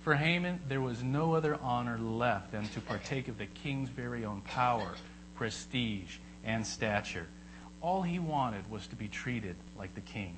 For 0.02 0.14
Haman, 0.14 0.60
there 0.68 0.80
was 0.80 1.02
no 1.02 1.34
other 1.34 1.58
honor 1.60 1.98
left 1.98 2.52
than 2.52 2.66
to 2.68 2.80
partake 2.80 3.28
of 3.28 3.36
the 3.36 3.46
king's 3.46 3.90
very 3.90 4.24
own 4.24 4.40
power, 4.40 4.94
prestige, 5.34 6.16
and 6.44 6.66
stature. 6.66 7.26
All 7.82 8.00
he 8.00 8.18
wanted 8.18 8.70
was 8.70 8.86
to 8.86 8.96
be 8.96 9.08
treated 9.08 9.56
like 9.78 9.94
the 9.94 10.00
king. 10.00 10.36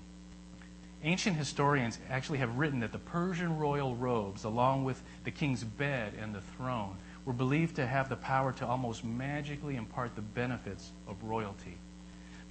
Ancient 1.04 1.36
historians 1.36 1.98
actually 2.10 2.38
have 2.38 2.58
written 2.58 2.80
that 2.80 2.92
the 2.92 2.98
Persian 2.98 3.58
royal 3.58 3.94
robes, 3.94 4.42
along 4.42 4.84
with 4.84 5.00
the 5.22 5.30
king's 5.30 5.62
bed 5.62 6.14
and 6.20 6.34
the 6.34 6.40
throne, 6.40 6.96
were 7.24 7.32
believed 7.32 7.76
to 7.76 7.86
have 7.86 8.08
the 8.08 8.16
power 8.16 8.52
to 8.52 8.66
almost 8.66 9.04
magically 9.04 9.76
impart 9.76 10.16
the 10.16 10.22
benefits 10.22 10.90
of 11.06 11.22
royalty. 11.22 11.76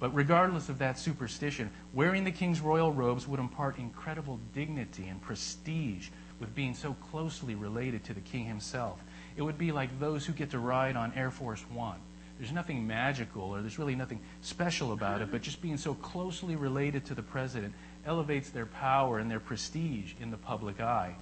But 0.02 0.16
regardless 0.16 0.68
of 0.68 0.78
that 0.78 0.98
superstition, 0.98 1.70
wearing 1.94 2.24
the 2.24 2.32
king's 2.32 2.60
royal 2.60 2.90
robes 2.90 3.28
would 3.28 3.38
impart 3.38 3.78
incredible 3.78 4.40
dignity 4.52 5.06
and 5.06 5.22
prestige 5.22 6.08
with 6.40 6.56
being 6.56 6.74
so 6.74 6.94
closely 6.94 7.54
related 7.54 8.02
to 8.06 8.12
the 8.12 8.20
king 8.20 8.44
himself. 8.44 8.98
It 9.36 9.42
would 9.42 9.58
be 9.58 9.70
like 9.70 10.00
those 10.00 10.26
who 10.26 10.32
get 10.32 10.50
to 10.50 10.58
ride 10.58 10.96
on 10.96 11.12
Air 11.14 11.30
Force 11.30 11.64
One. 11.70 12.00
There's 12.36 12.50
nothing 12.50 12.84
magical 12.84 13.42
or 13.42 13.60
there's 13.60 13.78
really 13.78 13.94
nothing 13.94 14.18
special 14.40 14.92
about 14.92 15.22
it, 15.22 15.30
but 15.30 15.40
just 15.40 15.62
being 15.62 15.76
so 15.76 15.94
closely 15.94 16.56
related 16.56 17.04
to 17.04 17.14
the 17.14 17.22
president 17.22 17.72
elevates 18.04 18.50
their 18.50 18.66
power 18.66 19.20
and 19.20 19.30
their 19.30 19.38
prestige 19.38 20.14
in 20.20 20.32
the 20.32 20.36
public 20.36 20.80
eye. 20.80 21.14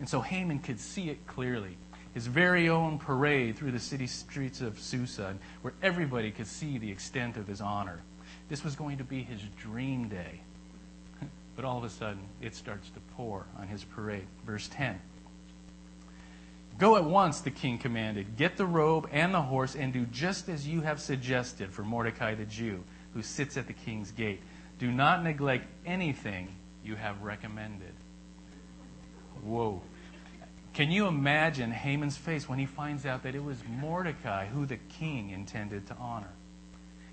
And 0.00 0.08
so 0.08 0.22
Haman 0.22 0.60
could 0.60 0.80
see 0.80 1.10
it 1.10 1.26
clearly 1.26 1.76
his 2.18 2.26
very 2.26 2.68
own 2.68 2.98
parade 2.98 3.56
through 3.56 3.70
the 3.70 3.78
city 3.78 4.08
streets 4.08 4.60
of 4.60 4.76
Susa, 4.80 5.36
where 5.62 5.72
everybody 5.84 6.32
could 6.32 6.48
see 6.48 6.76
the 6.76 6.90
extent 6.90 7.36
of 7.36 7.46
his 7.46 7.60
honor. 7.60 8.00
This 8.48 8.64
was 8.64 8.74
going 8.74 8.98
to 8.98 9.04
be 9.04 9.22
his 9.22 9.40
dream 9.56 10.08
day. 10.08 10.40
But 11.54 11.64
all 11.64 11.78
of 11.78 11.84
a 11.84 11.88
sudden, 11.88 12.24
it 12.40 12.56
starts 12.56 12.90
to 12.90 13.00
pour 13.16 13.46
on 13.56 13.68
his 13.68 13.84
parade. 13.84 14.26
Verse 14.44 14.68
10. 14.72 15.00
Go 16.76 16.96
at 16.96 17.04
once, 17.04 17.40
the 17.40 17.52
king 17.52 17.78
commanded. 17.78 18.36
Get 18.36 18.56
the 18.56 18.66
robe 18.66 19.08
and 19.12 19.32
the 19.32 19.42
horse 19.42 19.76
and 19.76 19.92
do 19.92 20.04
just 20.06 20.48
as 20.48 20.66
you 20.66 20.80
have 20.80 21.00
suggested 21.00 21.70
for 21.70 21.84
Mordecai 21.84 22.34
the 22.34 22.46
Jew, 22.46 22.82
who 23.14 23.22
sits 23.22 23.56
at 23.56 23.68
the 23.68 23.72
king's 23.72 24.10
gate. 24.10 24.42
Do 24.80 24.90
not 24.90 25.22
neglect 25.22 25.68
anything 25.86 26.48
you 26.82 26.96
have 26.96 27.22
recommended. 27.22 27.94
Whoa. 29.44 29.82
Can 30.78 30.92
you 30.92 31.08
imagine 31.08 31.72
Haman's 31.72 32.16
face 32.16 32.48
when 32.48 32.60
he 32.60 32.64
finds 32.64 33.04
out 33.04 33.24
that 33.24 33.34
it 33.34 33.42
was 33.42 33.60
Mordecai 33.68 34.46
who 34.46 34.64
the 34.64 34.76
king 34.76 35.30
intended 35.30 35.88
to 35.88 35.96
honor? 35.96 36.30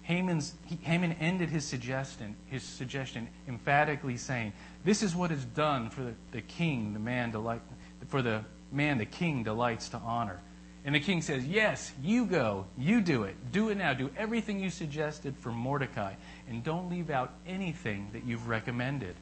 Haman's, 0.04 0.54
he, 0.66 0.76
Haman 0.84 1.14
ended 1.14 1.50
his 1.50 1.66
suggestion, 1.66 2.36
his 2.46 2.62
suggestion 2.62 3.28
emphatically 3.48 4.18
saying, 4.18 4.54
This 4.84 5.02
is 5.02 5.16
what 5.16 5.32
is 5.32 5.44
done 5.46 5.90
for 5.90 6.04
the, 6.04 6.14
the 6.30 6.42
king, 6.42 6.94
the 6.94 7.00
man 7.00 7.32
delight, 7.32 7.64
for 8.08 8.22
the 8.22 8.46
man 8.72 9.00
the 9.00 9.06
king 9.06 9.42
delights 9.42 9.90
to 9.90 9.98
honor. 9.98 10.40
And 10.86 10.94
the 10.94 11.00
king 11.00 11.24
says, 11.24 11.44
Yes, 11.44 11.92
you 12.04 12.28
go. 12.28 12.68
You 12.78 13.02
do 13.02 13.24
it. 13.24 13.36
Do 13.52 13.70
it 13.70 13.80
now. 13.80 13.96
Do 13.96 14.12
everything 14.16 14.60
you 14.60 14.70
suggested 14.70 15.36
for 15.40 15.52
Mordecai. 15.52 16.14
And 16.48 16.64
don't 16.64 16.88
leave 16.88 17.10
out 17.10 17.34
anything 17.48 18.10
that 18.14 18.26
you've 18.26 18.48
recommended. 18.48 19.16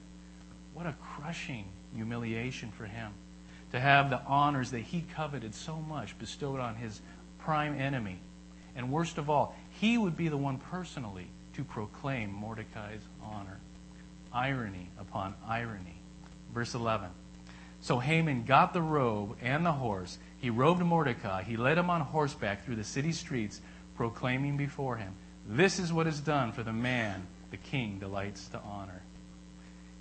What 0.73 0.85
a 0.85 0.95
crushing 1.01 1.63
humiliation 1.93 2.73
for 2.73 2.83
him 2.83 3.13
to 3.73 3.79
have 3.79 4.11
the 4.11 4.21
honors 4.25 4.71
that 4.71 4.81
he 4.81 5.03
coveted 5.15 5.53
so 5.53 5.75
much 5.75 6.17
bestowed 6.19 6.59
on 6.59 6.75
his 6.75 7.01
prime 7.39 7.77
enemy. 7.77 8.19
And 8.75 8.91
worst 8.91 9.17
of 9.17 9.29
all, 9.31 9.55
he 9.71 9.97
would 9.97 10.15
be 10.15 10.29
the 10.29 10.37
one 10.37 10.59
personally 10.59 11.27
to 11.55 11.63
proclaim 11.63 12.31
Mordecai's 12.31 13.01
honor. 13.21 13.59
Irony 14.31 14.89
upon 14.99 15.33
irony. 15.47 15.95
Verse 16.53 16.75
11. 16.75 17.09
So 17.81 17.97
Haman 17.97 18.45
got 18.45 18.73
the 18.73 18.81
robe 18.81 19.37
and 19.41 19.65
the 19.65 19.71
horse. 19.71 20.19
He 20.37 20.51
robed 20.51 20.81
Mordecai. 20.81 21.41
He 21.41 21.57
led 21.57 21.77
him 21.77 21.89
on 21.89 22.01
horseback 22.01 22.63
through 22.63 22.75
the 22.75 22.83
city 22.83 23.11
streets, 23.11 23.59
proclaiming 23.95 24.55
before 24.55 24.97
him, 24.97 25.13
This 25.47 25.79
is 25.79 25.91
what 25.91 26.07
is 26.07 26.19
done 26.19 26.51
for 26.51 26.61
the 26.61 26.73
man 26.73 27.25
the 27.49 27.57
king 27.57 27.97
delights 27.99 28.47
to 28.49 28.59
honor. 28.59 29.01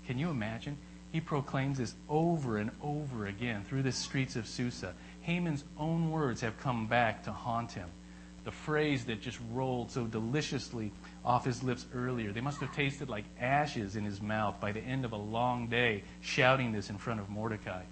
Can 0.07 0.19
you 0.19 0.31
imagine? 0.31 0.76
He 1.12 1.21
proclaims 1.21 1.76
this 1.76 1.95
over 2.09 2.57
and 2.57 2.71
over 2.83 3.26
again 3.26 3.64
through 3.64 3.83
the 3.83 3.92
streets 3.92 4.35
of 4.35 4.47
Susa. 4.47 4.95
Haman's 5.21 5.62
own 5.78 6.11
words 6.11 6.40
have 6.40 6.59
come 6.59 6.87
back 6.87 7.23
to 7.25 7.33
haunt 7.33 7.73
him. 7.73 7.88
The 8.45 8.50
phrase 8.50 9.04
that 9.04 9.21
just 9.21 9.38
rolled 9.52 9.90
so 9.90 10.04
deliciously 10.07 10.90
off 11.25 11.45
his 11.45 11.62
lips 11.62 11.87
earlier, 11.95 12.33
they 12.33 12.40
must 12.40 12.61
have 12.61 12.75
tasted 12.75 13.09
like 13.09 13.25
ashes 13.38 13.95
in 13.95 14.04
his 14.04 14.21
mouth 14.21 14.59
by 14.59 14.73
the 14.73 14.81
end 14.81 15.04
of 15.04 15.12
a 15.12 15.16
long 15.16 15.69
day 15.69 16.02
shouting 16.23 16.73
this 16.73 16.90
in 16.90 16.97
front 16.97 17.21
of 17.21 17.28
Mordecai. 17.28 17.83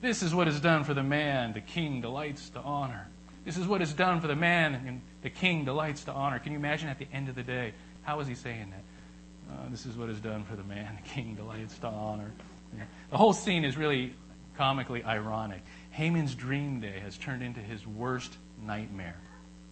This 0.00 0.22
is 0.22 0.34
what 0.34 0.48
is 0.48 0.58
done 0.58 0.82
for 0.82 0.94
the 0.94 1.02
man 1.02 1.52
the 1.52 1.60
king 1.60 2.00
delights 2.00 2.48
to 2.50 2.60
honor. 2.60 3.06
This 3.44 3.58
is 3.58 3.66
what 3.66 3.82
is 3.82 3.92
done 3.92 4.20
for 4.20 4.28
the 4.28 4.34
man 4.34 4.74
and 4.86 5.00
the 5.20 5.30
king 5.30 5.64
delights 5.64 6.04
to 6.04 6.12
honor. 6.12 6.38
Can 6.38 6.52
you 6.52 6.58
imagine 6.58 6.88
at 6.88 6.98
the 6.98 7.06
end 7.12 7.28
of 7.28 7.34
the 7.34 7.42
day? 7.42 7.74
How 8.02 8.18
is 8.18 8.26
he 8.26 8.34
saying 8.34 8.70
that? 8.70 9.54
Uh, 9.54 9.68
this 9.68 9.84
is 9.84 9.96
what 9.96 10.08
is 10.08 10.20
done 10.20 10.42
for 10.44 10.56
the 10.56 10.64
man 10.64 10.98
the 11.02 11.08
king 11.08 11.34
delights 11.34 11.78
to 11.78 11.86
honor. 11.86 12.32
The 13.10 13.18
whole 13.18 13.34
scene 13.34 13.64
is 13.64 13.76
really 13.76 14.14
comically 14.56 15.04
ironic. 15.04 15.62
Haman's 15.90 16.34
dream 16.34 16.80
day 16.80 16.98
has 17.00 17.18
turned 17.18 17.42
into 17.42 17.60
his 17.60 17.86
worst 17.86 18.36
nightmare. 18.64 19.16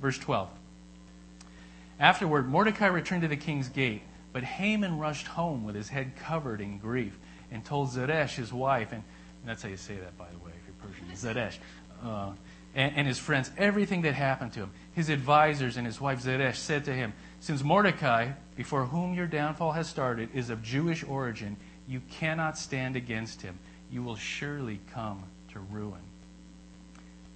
Verse 0.01 0.19
12. 0.19 0.49
Afterward, 1.99 2.49
Mordecai 2.49 2.87
returned 2.87 3.23
to 3.23 3.29
the 3.29 3.37
king's 3.37 3.69
gate, 3.69 4.03
but 4.33 4.43
Haman 4.43 4.99
rushed 4.99 5.27
home 5.27 5.65
with 5.65 5.75
his 5.75 5.89
head 5.89 6.13
covered 6.17 6.61
in 6.61 6.79
grief 6.79 7.19
and 7.51 7.65
told 7.65 7.91
Zeresh, 7.91 8.37
his 8.37 8.53
wife, 8.53 8.93
and, 8.93 9.03
and 9.41 9.49
that's 9.49 9.63
how 9.63 9.69
you 9.69 9.77
say 9.77 9.97
that, 9.97 10.17
by 10.17 10.27
the 10.31 10.45
way, 10.45 10.53
if 10.53 10.67
you're 10.67 10.91
Persian, 10.91 11.15
Zeresh, 11.17 11.59
uh, 12.05 12.33
and, 12.75 12.97
and 12.97 13.07
his 13.07 13.19
friends, 13.19 13.51
everything 13.59 14.03
that 14.03 14.15
happened 14.15 14.53
to 14.53 14.61
him. 14.61 14.71
His 14.93 15.09
advisors 15.09 15.77
and 15.77 15.87
his 15.87 16.01
wife 16.01 16.21
Zeresh 16.21 16.57
said 16.57 16.85
to 16.85 16.93
him, 16.93 17.13
Since 17.41 17.63
Mordecai, 17.63 18.33
before 18.57 18.87
whom 18.87 19.13
your 19.15 19.27
downfall 19.27 19.73
has 19.73 19.89
started, 19.89 20.31
is 20.35 20.51
of 20.51 20.63
Jewish 20.63 21.05
origin, 21.05 21.57
you 21.91 22.01
cannot 22.09 22.57
stand 22.57 22.95
against 22.95 23.43
him. 23.43 23.59
You 23.91 24.05
will 24.05 24.17
surely 24.17 24.79
come 24.95 25.25
to 25.53 25.59
ruin. 25.59 26.01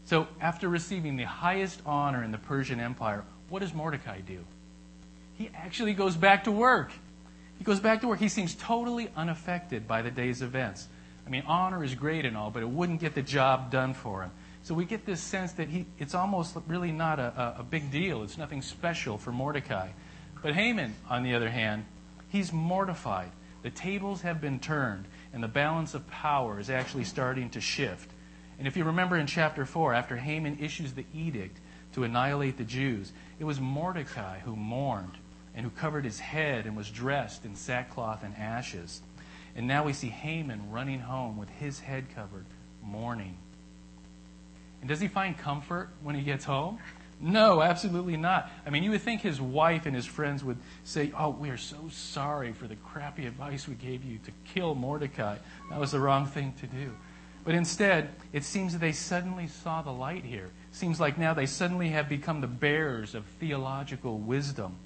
So, 0.06 0.28
after 0.40 0.68
receiving 0.68 1.16
the 1.16 1.24
highest 1.24 1.80
honor 1.84 2.22
in 2.22 2.30
the 2.30 2.38
Persian 2.38 2.78
Empire, 2.78 3.24
what 3.48 3.60
does 3.60 3.74
Mordecai 3.74 4.20
do? 4.20 4.38
He 5.36 5.50
actually 5.54 5.92
goes 5.92 6.14
back 6.14 6.44
to 6.44 6.52
work. 6.52 6.92
He 7.58 7.64
goes 7.64 7.80
back 7.80 8.02
to 8.02 8.08
work. 8.08 8.20
He 8.20 8.28
seems 8.28 8.54
totally 8.54 9.10
unaffected 9.16 9.88
by 9.88 10.02
the 10.02 10.10
day's 10.10 10.40
events. 10.40 10.86
I 11.26 11.30
mean, 11.30 11.42
honor 11.46 11.82
is 11.82 11.94
great 11.94 12.24
and 12.24 12.36
all, 12.36 12.50
but 12.50 12.62
it 12.62 12.68
wouldn't 12.68 13.00
get 13.00 13.14
the 13.14 13.22
job 13.22 13.72
done 13.72 13.94
for 13.94 14.22
him. 14.22 14.30
So 14.62 14.74
we 14.74 14.84
get 14.84 15.04
this 15.04 15.20
sense 15.20 15.52
that 15.52 15.68
he, 15.68 15.86
it's 15.98 16.14
almost 16.14 16.56
really 16.68 16.92
not 16.92 17.18
a, 17.18 17.56
a, 17.58 17.62
big 17.62 17.90
deal. 17.90 18.22
It's 18.22 18.38
nothing 18.38 18.62
special 18.62 19.18
for 19.18 19.32
Mordecai. 19.32 19.88
But 20.42 20.54
Haman, 20.54 20.94
on 21.08 21.22
the 21.22 21.34
other 21.34 21.50
hand, 21.50 21.84
he's 22.28 22.52
mortified. 22.52 23.30
The 23.64 23.70
tables 23.70 24.20
have 24.20 24.42
been 24.42 24.60
turned, 24.60 25.06
and 25.32 25.42
the 25.42 25.48
balance 25.48 25.94
of 25.94 26.06
power 26.06 26.60
is 26.60 26.68
actually 26.68 27.04
starting 27.04 27.48
to 27.50 27.62
shift. 27.62 28.10
And 28.58 28.68
if 28.68 28.76
you 28.76 28.84
remember 28.84 29.16
in 29.16 29.26
chapter 29.26 29.64
4, 29.64 29.94
after 29.94 30.18
Haman 30.18 30.58
issues 30.60 30.92
the 30.92 31.06
edict 31.14 31.58
to 31.94 32.04
annihilate 32.04 32.58
the 32.58 32.64
Jews, 32.64 33.14
it 33.38 33.44
was 33.44 33.58
Mordecai 33.58 34.40
who 34.40 34.54
mourned 34.54 35.16
and 35.54 35.64
who 35.64 35.70
covered 35.70 36.04
his 36.04 36.20
head 36.20 36.66
and 36.66 36.76
was 36.76 36.90
dressed 36.90 37.46
in 37.46 37.56
sackcloth 37.56 38.22
and 38.22 38.36
ashes. 38.36 39.00
And 39.56 39.66
now 39.66 39.84
we 39.84 39.94
see 39.94 40.08
Haman 40.08 40.70
running 40.70 41.00
home 41.00 41.38
with 41.38 41.48
his 41.48 41.80
head 41.80 42.04
covered, 42.14 42.44
mourning. 42.82 43.38
And 44.82 44.90
does 44.90 45.00
he 45.00 45.08
find 45.08 45.38
comfort 45.38 45.88
when 46.02 46.14
he 46.14 46.22
gets 46.22 46.44
home? 46.44 46.80
No, 47.24 47.62
absolutely 47.62 48.18
not. 48.18 48.50
I 48.66 48.70
mean, 48.70 48.82
you 48.82 48.90
would 48.90 49.00
think 49.00 49.22
his 49.22 49.40
wife 49.40 49.86
and 49.86 49.96
his 49.96 50.04
friends 50.04 50.44
would 50.44 50.58
say, 50.84 51.10
Oh, 51.18 51.30
we 51.30 51.48
are 51.48 51.56
so 51.56 51.88
sorry 51.90 52.52
for 52.52 52.66
the 52.68 52.76
crappy 52.76 53.26
advice 53.26 53.66
we 53.66 53.76
gave 53.76 54.04
you 54.04 54.18
to 54.26 54.30
kill 54.44 54.74
Mordecai. 54.74 55.38
That 55.70 55.80
was 55.80 55.92
the 55.92 56.00
wrong 56.00 56.26
thing 56.26 56.52
to 56.60 56.66
do. 56.66 56.92
But 57.42 57.54
instead, 57.54 58.10
it 58.34 58.44
seems 58.44 58.74
that 58.74 58.80
they 58.80 58.92
suddenly 58.92 59.46
saw 59.46 59.80
the 59.80 59.90
light 59.90 60.22
here. 60.22 60.50
Seems 60.70 61.00
like 61.00 61.16
now 61.16 61.32
they 61.32 61.46
suddenly 61.46 61.88
have 61.88 62.10
become 62.10 62.42
the 62.42 62.46
bearers 62.46 63.14
of 63.14 63.24
theological 63.40 64.18
wisdom. 64.18 64.76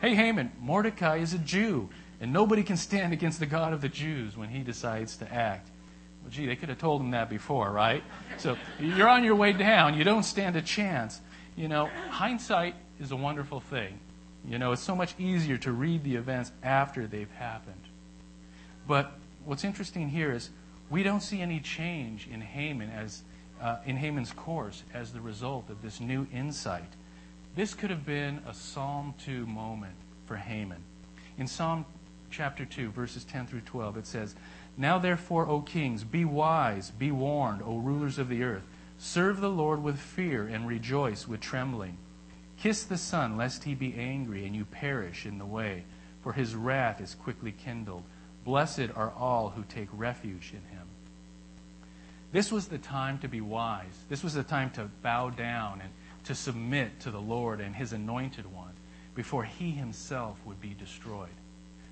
Hey, 0.00 0.16
Haman, 0.16 0.50
Mordecai 0.60 1.18
is 1.18 1.34
a 1.34 1.38
Jew, 1.38 1.88
and 2.20 2.32
nobody 2.32 2.64
can 2.64 2.76
stand 2.76 3.12
against 3.12 3.38
the 3.38 3.46
God 3.46 3.72
of 3.72 3.80
the 3.80 3.88
Jews 3.88 4.36
when 4.36 4.48
he 4.48 4.64
decides 4.64 5.16
to 5.18 5.32
act. 5.32 5.70
Well, 6.22 6.32
gee, 6.32 6.46
they 6.46 6.56
could 6.56 6.68
have 6.68 6.78
told 6.78 7.00
him 7.00 7.12
that 7.12 7.30
before, 7.30 7.70
right? 7.70 8.02
So 8.38 8.56
you're 8.80 9.08
on 9.08 9.22
your 9.22 9.36
way 9.36 9.52
down. 9.52 9.96
You 9.96 10.02
don't 10.02 10.24
stand 10.24 10.56
a 10.56 10.62
chance. 10.62 11.20
You 11.56 11.68
know, 11.68 11.88
hindsight 12.10 12.74
is 13.00 13.12
a 13.12 13.16
wonderful 13.16 13.60
thing. 13.60 13.98
You 14.46 14.58
know, 14.58 14.72
it's 14.72 14.82
so 14.82 14.94
much 14.94 15.14
easier 15.18 15.56
to 15.58 15.72
read 15.72 16.04
the 16.04 16.16
events 16.16 16.52
after 16.62 17.06
they've 17.06 17.30
happened. 17.32 17.80
But 18.86 19.12
what's 19.44 19.64
interesting 19.64 20.08
here 20.08 20.32
is 20.32 20.50
we 20.90 21.02
don't 21.02 21.22
see 21.22 21.40
any 21.40 21.60
change 21.60 22.28
in 22.32 22.40
Haman 22.40 22.90
as 22.90 23.22
uh, 23.60 23.78
in 23.86 23.96
Haman's 23.96 24.32
course 24.32 24.82
as 24.92 25.12
the 25.12 25.20
result 25.20 25.70
of 25.70 25.80
this 25.82 25.98
new 25.98 26.26
insight. 26.32 26.92
This 27.54 27.72
could 27.72 27.88
have 27.88 28.04
been 28.04 28.42
a 28.46 28.52
Psalm 28.52 29.14
2 29.24 29.46
moment 29.46 29.94
for 30.26 30.36
Haman. 30.36 30.82
In 31.38 31.46
Psalm 31.46 31.86
chapter 32.30 32.66
2, 32.66 32.90
verses 32.90 33.24
10 33.24 33.46
through 33.46 33.62
12, 33.62 33.96
it 33.96 34.06
says, 34.06 34.34
Now 34.76 34.98
therefore, 34.98 35.48
O 35.48 35.62
kings, 35.62 36.04
be 36.04 36.26
wise, 36.26 36.90
be 36.90 37.10
warned, 37.10 37.62
O 37.62 37.78
rulers 37.78 38.18
of 38.18 38.28
the 38.28 38.42
earth. 38.42 38.64
Serve 38.98 39.40
the 39.40 39.50
Lord 39.50 39.82
with 39.82 39.98
fear 39.98 40.46
and 40.46 40.66
rejoice 40.66 41.28
with 41.28 41.40
trembling. 41.40 41.98
Kiss 42.58 42.84
the 42.84 42.96
Son, 42.96 43.36
lest 43.36 43.64
he 43.64 43.74
be 43.74 43.94
angry 43.94 44.46
and 44.46 44.56
you 44.56 44.64
perish 44.64 45.26
in 45.26 45.38
the 45.38 45.44
way, 45.44 45.84
for 46.22 46.32
his 46.32 46.54
wrath 46.54 47.00
is 47.00 47.14
quickly 47.14 47.52
kindled. 47.52 48.02
Blessed 48.44 48.88
are 48.94 49.12
all 49.12 49.50
who 49.50 49.64
take 49.64 49.88
refuge 49.92 50.52
in 50.52 50.76
him. 50.76 50.86
This 52.32 52.50
was 52.50 52.68
the 52.68 52.78
time 52.78 53.18
to 53.18 53.28
be 53.28 53.40
wise. 53.40 54.04
This 54.08 54.22
was 54.22 54.34
the 54.34 54.42
time 54.42 54.70
to 54.70 54.90
bow 55.02 55.30
down 55.30 55.80
and 55.80 55.90
to 56.24 56.34
submit 56.34 57.00
to 57.00 57.10
the 57.10 57.20
Lord 57.20 57.60
and 57.60 57.74
his 57.74 57.92
anointed 57.92 58.52
one 58.52 58.72
before 59.14 59.44
he 59.44 59.70
himself 59.70 60.36
would 60.44 60.60
be 60.60 60.74
destroyed. 60.74 61.28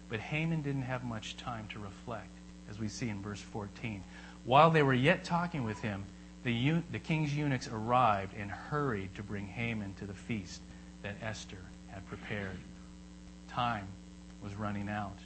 But 0.09 0.21
Haman 0.21 0.63
didn't 0.63 0.83
have 0.83 1.05
much 1.05 1.37
time 1.37 1.67
to 1.69 1.79
reflect, 1.79 2.29
as 2.69 2.79
we 2.79 2.89
see 2.89 3.09
in 3.09 3.23
verse 3.23 3.41
14. 3.41 4.03
While 4.45 4.71
they 4.71 4.83
were 4.83 4.95
yet 4.95 5.25
talking 5.25 5.65
with 5.65 5.79
him, 5.81 6.05
the, 6.45 6.83
the 6.93 6.99
king's 6.99 7.35
eunuchs 7.35 7.69
arrived 7.69 8.35
and 8.39 8.51
hurried 8.51 9.15
to 9.17 9.23
bring 9.23 9.47
Haman 9.47 9.95
to 9.95 10.07
the 10.07 10.15
feast 10.15 10.61
that 11.03 11.17
Esther 11.23 11.59
had 11.89 12.07
prepared. 12.07 12.59
Time 13.49 13.87
was 14.43 14.55
running 14.55 14.89
out. 14.89 15.19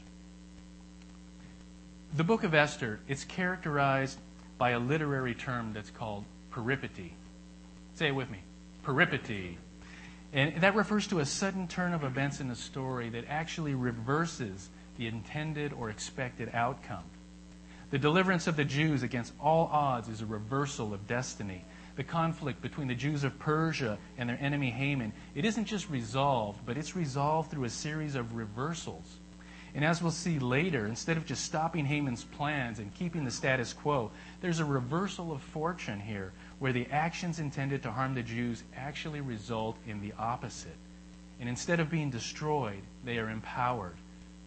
The 2.17 2.25
book 2.25 2.45
of 2.45 2.55
Esther, 2.55 3.01
it's 3.09 3.25
characterized 3.25 4.19
by 4.57 4.71
a 4.71 4.79
literary 4.79 5.35
term 5.35 5.73
that's 5.73 5.91
called 5.91 6.25
peripety. 6.51 7.15
Say 7.95 8.09
it 8.09 8.15
with 8.15 8.31
me. 8.31 8.39
Peripety. 8.83 9.59
And 10.33 10.61
that 10.61 10.75
refers 10.75 11.07
to 11.09 11.21
a 11.21 11.27
sudden 11.27 11.69
turn 11.69 11.93
of 11.93 12.05
events 12.05 12.41
in 12.41 12.51
a 12.51 12.55
story 12.55 13.09
that 13.11 13.25
actually 13.29 13.75
reverses 13.75 14.69
the 14.97 15.07
intended 15.07 15.73
or 15.73 15.91
expected 15.91 16.51
outcome. 16.55 17.05
The 17.91 17.99
deliverance 17.99 18.47
of 18.47 18.57
the 18.57 18.65
Jews 18.65 19.03
against 19.03 19.33
all 19.41 19.71
odds 19.73 20.09
is 20.09 20.21
a 20.21 20.27
reversal 20.27 20.93
of 20.93 21.07
destiny. 21.07 21.65
The 21.97 22.05
conflict 22.05 22.61
between 22.61 22.87
the 22.87 22.95
Jews 22.95 23.25
of 23.25 23.39
Persia 23.39 23.99
and 24.19 24.29
their 24.29 24.39
enemy 24.41 24.71
Haman, 24.71 25.13
it 25.35 25.47
isn't 25.47 25.65
just 25.65 25.89
resolved, 25.89 26.61
but 26.67 26.77
it's 26.77 26.95
resolved 26.95 27.51
through 27.51 27.65
a 27.65 27.71
series 27.71 28.15
of 28.15 28.35
reversals. 28.35 29.17
And 29.75 29.85
as 29.85 30.03
we'll 30.03 30.13
see 30.13 30.39
later, 30.39 30.87
instead 30.87 31.17
of 31.17 31.27
just 31.27 31.45
stopping 31.45 31.87
Haman's 31.87 32.25
plans 32.25 32.79
and 32.79 32.95
keeping 32.95 33.25
the 33.25 33.31
status 33.31 33.73
quo, 33.73 34.11
there's 34.41 34.61
a 34.61 34.65
reversal 34.65 35.33
of 35.33 35.41
fortune 35.41 36.01
here 36.01 36.33
where 36.59 36.73
the 36.73 36.87
actions 36.91 37.39
intended 37.39 37.83
to 37.83 37.91
harm 37.91 38.15
the 38.15 38.23
Jews 38.23 38.65
actually 38.77 39.21
result 39.21 39.77
in 39.87 40.01
the 40.01 40.13
opposite. 40.19 40.77
And 41.41 41.49
instead 41.49 41.81
of 41.81 41.91
being 41.91 42.11
destroyed, 42.11 42.83
they 43.05 43.19
are 43.19 43.31
empowered. 43.31 43.97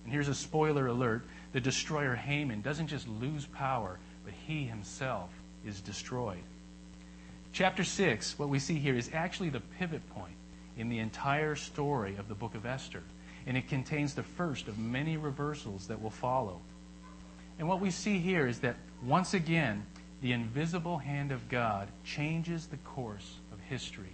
And 0.03 0.11
here's 0.11 0.27
a 0.27 0.35
spoiler 0.35 0.87
alert 0.87 1.23
the 1.53 1.61
destroyer 1.61 2.15
Haman 2.15 2.61
doesn't 2.61 2.87
just 2.87 3.07
lose 3.07 3.45
power, 3.45 3.99
but 4.23 4.33
he 4.47 4.63
himself 4.65 5.29
is 5.65 5.81
destroyed. 5.81 6.43
Chapter 7.53 7.83
6, 7.83 8.39
what 8.39 8.49
we 8.49 8.59
see 8.59 8.75
here, 8.75 8.95
is 8.95 9.09
actually 9.13 9.49
the 9.49 9.59
pivot 9.59 10.07
point 10.09 10.35
in 10.77 10.89
the 10.89 10.99
entire 10.99 11.55
story 11.55 12.15
of 12.15 12.27
the 12.27 12.35
book 12.35 12.55
of 12.55 12.65
Esther 12.65 13.03
and 13.45 13.57
it 13.57 13.67
contains 13.67 14.13
the 14.13 14.23
first 14.23 14.67
of 14.67 14.77
many 14.77 15.17
reversals 15.17 15.87
that 15.87 16.01
will 16.01 16.09
follow. 16.11 16.59
And 17.59 17.67
what 17.67 17.79
we 17.79 17.91
see 17.91 18.19
here 18.19 18.47
is 18.47 18.59
that 18.59 18.75
once 19.03 19.33
again, 19.33 19.85
the 20.21 20.31
invisible 20.31 20.99
hand 20.99 21.31
of 21.31 21.49
God 21.49 21.87
changes 22.03 22.67
the 22.67 22.77
course 22.77 23.35
of 23.51 23.59
history. 23.59 24.13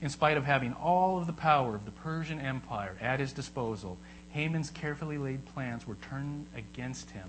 In 0.00 0.08
spite 0.08 0.36
of 0.36 0.44
having 0.44 0.72
all 0.74 1.18
of 1.18 1.26
the 1.26 1.32
power 1.32 1.74
of 1.74 1.84
the 1.84 1.90
Persian 1.90 2.40
Empire 2.40 2.96
at 3.00 3.20
his 3.20 3.32
disposal, 3.32 3.98
Haman's 4.30 4.70
carefully 4.70 5.18
laid 5.18 5.44
plans 5.46 5.86
were 5.86 5.96
turned 5.96 6.46
against 6.54 7.10
him 7.10 7.28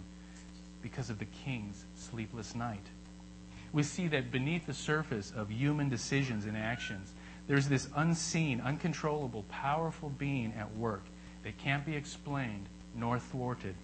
because 0.82 1.10
of 1.10 1.20
the 1.20 1.26
king's 1.26 1.86
sleepless 1.96 2.56
night. 2.56 2.86
We 3.72 3.84
see 3.84 4.08
that 4.08 4.32
beneath 4.32 4.66
the 4.66 4.74
surface 4.74 5.32
of 5.36 5.52
human 5.52 5.90
decisions 5.90 6.46
and 6.46 6.58
actions, 6.58 7.14
there's 7.48 7.68
this 7.68 7.88
unseen, 7.96 8.62
uncontrollable, 8.62 9.44
powerful 9.50 10.10
being 10.10 10.54
at 10.58 10.76
work 10.76 11.04
that 11.44 11.58
can't 11.58 11.86
be 11.86 11.96
explained 11.96 12.68
nor 12.96 13.20
thwarted. 13.20 13.76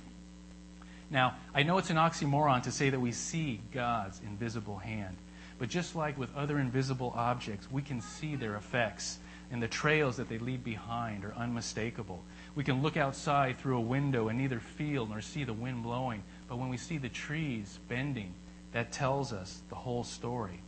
Now, 1.10 1.36
I 1.54 1.64
know 1.64 1.78
it's 1.78 1.92
an 1.92 1.98
oxymoron 1.98 2.64
to 2.64 2.72
say 2.72 2.90
that 2.90 3.00
we 3.00 3.12
see 3.12 3.62
God's 3.72 4.20
invisible 4.22 4.78
hand, 4.78 5.18
but 5.60 5.70
just 5.70 5.96
like 5.96 6.18
with 6.18 6.36
other 6.36 6.60
invisible 6.60 7.14
objects, 7.16 7.72
we 7.72 7.82
can 7.82 8.02
see 8.02 8.36
their 8.36 8.56
effects, 8.56 9.20
and 9.52 9.62
the 9.62 9.68
trails 9.68 10.18
that 10.18 10.30
they 10.30 10.38
leave 10.38 10.64
behind 10.64 11.24
are 11.24 11.34
unmistakable. 11.36 12.24
We 12.56 12.64
can 12.64 12.82
look 12.82 12.98
outside 12.98 13.58
through 13.58 13.78
a 13.78 13.82
window 13.82 14.30
and 14.30 14.38
neither 14.40 14.60
feel 14.60 15.06
nor 15.06 15.22
see 15.22 15.44
the 15.44 15.54
wind 15.54 15.84
blowing, 15.84 16.24
but 16.48 16.58
when 16.58 16.70
we 16.70 16.78
see 16.78 16.98
the 16.98 17.10
trees 17.10 17.80
bending, 17.88 18.34
that 18.72 18.92
tells 18.92 19.32
us 19.32 19.62
the 19.70 19.76
whole 19.76 20.04
story. 20.04 20.60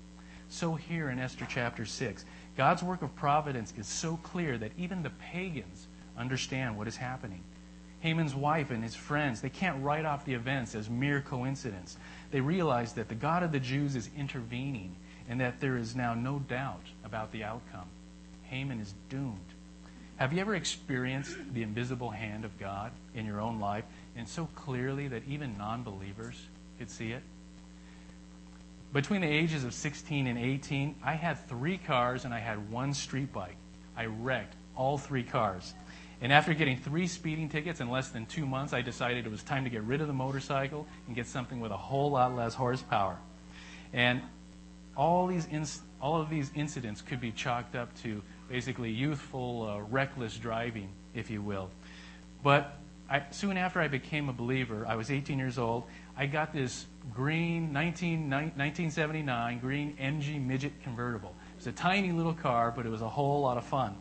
So, 0.50 0.76
here 0.76 1.10
in 1.10 1.20
Esther 1.20 1.46
chapter 1.50 1.86
6, 1.86 2.24
God's 2.56 2.82
work 2.82 3.02
of 3.02 3.14
providence 3.16 3.74
is 3.78 3.86
so 3.86 4.18
clear 4.24 4.58
that 4.58 4.72
even 4.78 5.04
the 5.04 5.10
pagans 5.10 5.88
understand 6.18 6.78
what 6.78 6.88
is 6.88 6.96
happening. 6.96 7.44
Haman's 8.00 8.36
wife 8.36 8.72
and 8.72 8.84
his 8.84 8.96
friends, 8.96 9.42
they 9.42 9.50
can't 9.50 9.84
write 9.84 10.06
off 10.06 10.24
the 10.24 10.34
events 10.34 10.76
as 10.76 10.90
mere 10.90 11.22
coincidence. 11.22 11.98
They 12.32 12.42
realize 12.42 12.94
that 12.94 13.10
the 13.10 13.16
God 13.16 13.44
of 13.44 13.52
the 13.52 13.60
Jews 13.60 13.96
is 13.96 14.10
intervening 14.16 14.96
and 15.28 15.42
that 15.42 15.60
there 15.60 15.78
is 15.78 15.96
now 15.96 16.14
no 16.14 16.40
doubt 16.40 16.86
about 17.04 17.32
the 17.32 17.44
outcome. 17.44 17.90
Haman 18.50 18.80
is 18.80 18.94
doomed. 19.10 19.40
Have 20.18 20.34
you 20.34 20.40
ever 20.40 20.56
experienced 20.56 21.36
the 21.54 21.62
invisible 21.62 22.10
hand 22.10 22.44
of 22.44 22.58
God 22.60 22.92
in 23.14 23.26
your 23.26 23.40
own 23.40 23.60
life 23.60 23.84
and 24.16 24.28
so 24.28 24.48
clearly 24.56 25.08
that 25.10 25.24
even 25.28 25.58
non 25.58 25.84
believers 25.84 26.36
could 26.80 26.90
see 26.90 27.12
it? 27.12 27.22
Between 28.94 29.22
the 29.22 29.28
ages 29.28 29.64
of 29.64 29.74
16 29.74 30.28
and 30.28 30.40
18, 30.40 30.96
I 31.04 31.14
had 31.14 31.38
three 31.48 31.78
cars 31.78 32.26
and 32.26 32.34
I 32.34 32.40
had 32.40 32.72
one 32.72 32.94
street 32.94 33.32
bike. 33.32 33.58
I 33.96 34.06
wrecked 34.06 34.56
all 34.76 34.98
three 34.98 35.24
cars. 35.24 35.74
And 36.22 36.34
after 36.34 36.54
getting 36.56 36.78
three 36.78 37.06
speeding 37.06 37.48
tickets 37.48 37.80
in 37.80 37.92
less 37.92 38.10
than 38.10 38.26
two 38.26 38.46
months, 38.46 38.74
I 38.74 38.82
decided 38.82 39.26
it 39.26 39.30
was 39.30 39.44
time 39.44 39.66
to 39.66 39.70
get 39.70 39.84
rid 39.84 40.02
of 40.02 40.08
the 40.08 40.14
motorcycle 40.14 40.88
and 41.06 41.16
get 41.16 41.28
something 41.28 41.60
with 41.60 41.72
a 41.72 41.78
whole 41.78 42.12
lot 42.12 42.36
less 42.36 42.56
horsepower. 42.56 43.18
And 43.94 44.22
all 44.96 45.28
these 45.28 45.48
all 46.02 46.20
of 46.20 46.30
these 46.30 46.52
incidents 46.56 47.02
could 47.02 47.22
be 47.22 47.32
chalked 47.32 47.76
up 47.76 47.96
to 48.02 48.22
basically 48.50 48.92
youthful, 48.92 49.68
uh, 49.70 49.82
reckless 49.90 50.38
driving, 50.38 50.90
if 51.14 51.30
you 51.30 51.42
will. 51.42 51.70
But 52.44 52.78
I, 53.10 53.24
soon 53.32 53.58
after 53.58 53.80
I 53.80 53.88
became 53.88 54.28
a 54.28 54.34
believer, 54.34 54.86
I 54.88 54.96
was 54.96 55.12
18 55.12 55.40
years 55.40 55.58
old. 55.58 55.84
I 56.18 56.26
got 56.26 56.52
this 56.52 56.88
green 57.14 57.72
19, 57.72 58.30
1979 58.30 59.60
green 59.60 59.96
MG 59.98 60.44
midget 60.44 60.74
convertible. 60.84 61.34
It 61.54 61.58
was 61.58 61.68
a 61.68 61.72
tiny 61.72 62.12
little 62.12 62.34
car, 62.34 62.74
but 62.76 62.86
it 62.86 62.90
was 62.90 63.02
a 63.02 63.08
whole 63.08 63.42
lot 63.42 63.58
of 63.58 63.66
fun. 63.66 63.96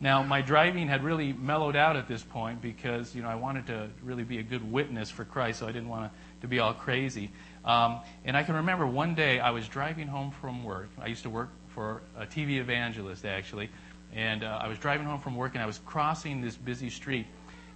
Now, 0.00 0.22
my 0.22 0.42
driving 0.42 0.88
had 0.88 1.04
really 1.04 1.32
mellowed 1.32 1.76
out 1.76 1.96
at 1.96 2.08
this 2.08 2.22
point 2.22 2.60
because, 2.60 3.14
you 3.14 3.22
know, 3.22 3.28
I 3.28 3.34
wanted 3.34 3.66
to 3.68 3.88
really 4.02 4.24
be 4.24 4.38
a 4.38 4.42
good 4.42 4.70
witness 4.70 5.10
for 5.10 5.24
Christ, 5.24 5.60
so 5.60 5.66
I 5.66 5.72
didn't 5.72 5.88
want 5.88 6.10
to, 6.10 6.40
to 6.42 6.46
be 6.46 6.58
all 6.58 6.74
crazy. 6.74 7.30
Um, 7.64 8.00
and 8.24 8.36
I 8.36 8.42
can 8.42 8.56
remember 8.56 8.86
one 8.86 9.14
day 9.14 9.40
I 9.40 9.50
was 9.50 9.68
driving 9.68 10.06
home 10.06 10.32
from 10.40 10.64
work. 10.64 10.88
I 10.98 11.06
used 11.06 11.22
to 11.22 11.30
work 11.30 11.50
for 11.68 12.02
a 12.16 12.26
TV 12.26 12.58
evangelist, 12.58 13.24
actually. 13.24 13.70
And 14.14 14.42
uh, 14.42 14.58
I 14.60 14.68
was 14.68 14.78
driving 14.78 15.06
home 15.06 15.20
from 15.20 15.36
work 15.36 15.54
and 15.54 15.62
I 15.62 15.66
was 15.66 15.78
crossing 15.86 16.40
this 16.40 16.56
busy 16.56 16.90
street. 16.90 17.26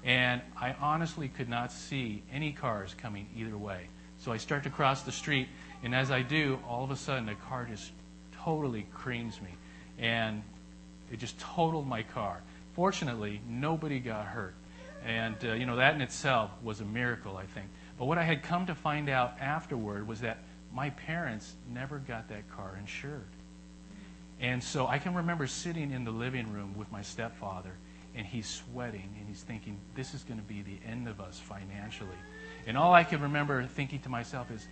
And 0.04 0.42
I 0.56 0.74
honestly 0.80 1.28
could 1.28 1.48
not 1.48 1.72
see 1.72 2.22
any 2.32 2.52
cars 2.52 2.94
coming 2.94 3.26
either 3.36 3.56
way. 3.56 3.88
So 4.18 4.32
I 4.32 4.36
start 4.36 4.64
to 4.64 4.70
cross 4.70 5.02
the 5.02 5.12
street. 5.12 5.48
And 5.82 5.94
as 5.94 6.10
I 6.10 6.22
do, 6.22 6.58
all 6.68 6.84
of 6.84 6.90
a 6.90 6.96
sudden, 6.96 7.28
a 7.28 7.34
car 7.34 7.66
just 7.70 7.90
totally 8.42 8.86
creams 8.92 9.40
me. 9.40 9.50
And 9.98 10.42
it 11.10 11.18
just 11.18 11.38
totaled 11.38 11.86
my 11.86 12.02
car. 12.02 12.42
Fortunately, 12.74 13.40
nobody 13.48 14.00
got 14.00 14.26
hurt. 14.26 14.54
And, 15.04 15.36
uh, 15.44 15.52
you 15.52 15.66
know, 15.66 15.76
that 15.76 15.94
in 15.94 16.00
itself 16.00 16.50
was 16.62 16.80
a 16.80 16.84
miracle, 16.84 17.36
I 17.36 17.44
think. 17.44 17.66
But 17.98 18.06
what 18.06 18.18
I 18.18 18.24
had 18.24 18.42
come 18.42 18.66
to 18.66 18.74
find 18.74 19.08
out 19.08 19.38
afterward 19.40 20.08
was 20.08 20.20
that 20.20 20.38
my 20.72 20.90
parents 20.90 21.54
never 21.72 21.98
got 21.98 22.28
that 22.28 22.50
car 22.50 22.76
insured. 22.78 23.28
And 24.40 24.62
so 24.62 24.86
I 24.86 24.98
can 24.98 25.14
remember 25.14 25.46
sitting 25.46 25.90
in 25.90 26.04
the 26.04 26.10
living 26.10 26.52
room 26.52 26.74
with 26.76 26.90
my 26.90 27.02
stepfather, 27.02 27.72
and 28.14 28.26
he's 28.26 28.46
sweating, 28.46 29.14
and 29.18 29.28
he's 29.28 29.42
thinking, 29.42 29.78
this 29.94 30.14
is 30.14 30.22
going 30.22 30.38
to 30.38 30.46
be 30.46 30.62
the 30.62 30.78
end 30.86 31.08
of 31.08 31.20
us 31.20 31.38
financially. 31.38 32.16
And 32.66 32.76
all 32.76 32.92
I 32.92 33.04
can 33.04 33.20
remember 33.20 33.64
thinking 33.64 34.00
to 34.00 34.08
myself 34.08 34.50
is, 34.50 34.66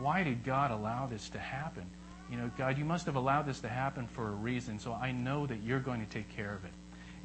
why 0.00 0.22
did 0.22 0.44
God 0.44 0.70
allow 0.70 1.06
this 1.06 1.28
to 1.30 1.38
happen? 1.38 1.84
You 2.30 2.36
know, 2.36 2.50
God, 2.58 2.76
you 2.78 2.84
must 2.84 3.06
have 3.06 3.16
allowed 3.16 3.46
this 3.46 3.60
to 3.60 3.68
happen 3.68 4.06
for 4.06 4.28
a 4.28 4.32
reason, 4.32 4.78
so 4.78 4.92
I 4.92 5.12
know 5.12 5.46
that 5.46 5.62
you're 5.62 5.80
going 5.80 6.04
to 6.04 6.10
take 6.10 6.28
care 6.28 6.54
of 6.54 6.64
it. 6.64 6.72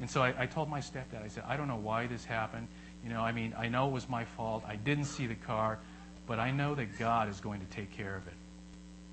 And 0.00 0.10
so 0.10 0.22
I, 0.22 0.34
I 0.38 0.46
told 0.46 0.68
my 0.68 0.80
stepdad, 0.80 1.22
I 1.22 1.28
said, 1.28 1.44
I 1.46 1.56
don't 1.56 1.68
know 1.68 1.76
why 1.76 2.06
this 2.06 2.24
happened. 2.24 2.68
You 3.02 3.10
know, 3.10 3.20
I 3.20 3.32
mean, 3.32 3.54
I 3.56 3.68
know 3.68 3.88
it 3.88 3.92
was 3.92 4.08
my 4.08 4.24
fault. 4.24 4.64
I 4.66 4.76
didn't 4.76 5.04
see 5.04 5.26
the 5.26 5.34
car, 5.34 5.78
but 6.26 6.38
I 6.38 6.50
know 6.50 6.74
that 6.74 6.98
God 6.98 7.28
is 7.28 7.40
going 7.40 7.60
to 7.60 7.66
take 7.66 7.90
care 7.92 8.16
of 8.16 8.26
it. 8.26 8.34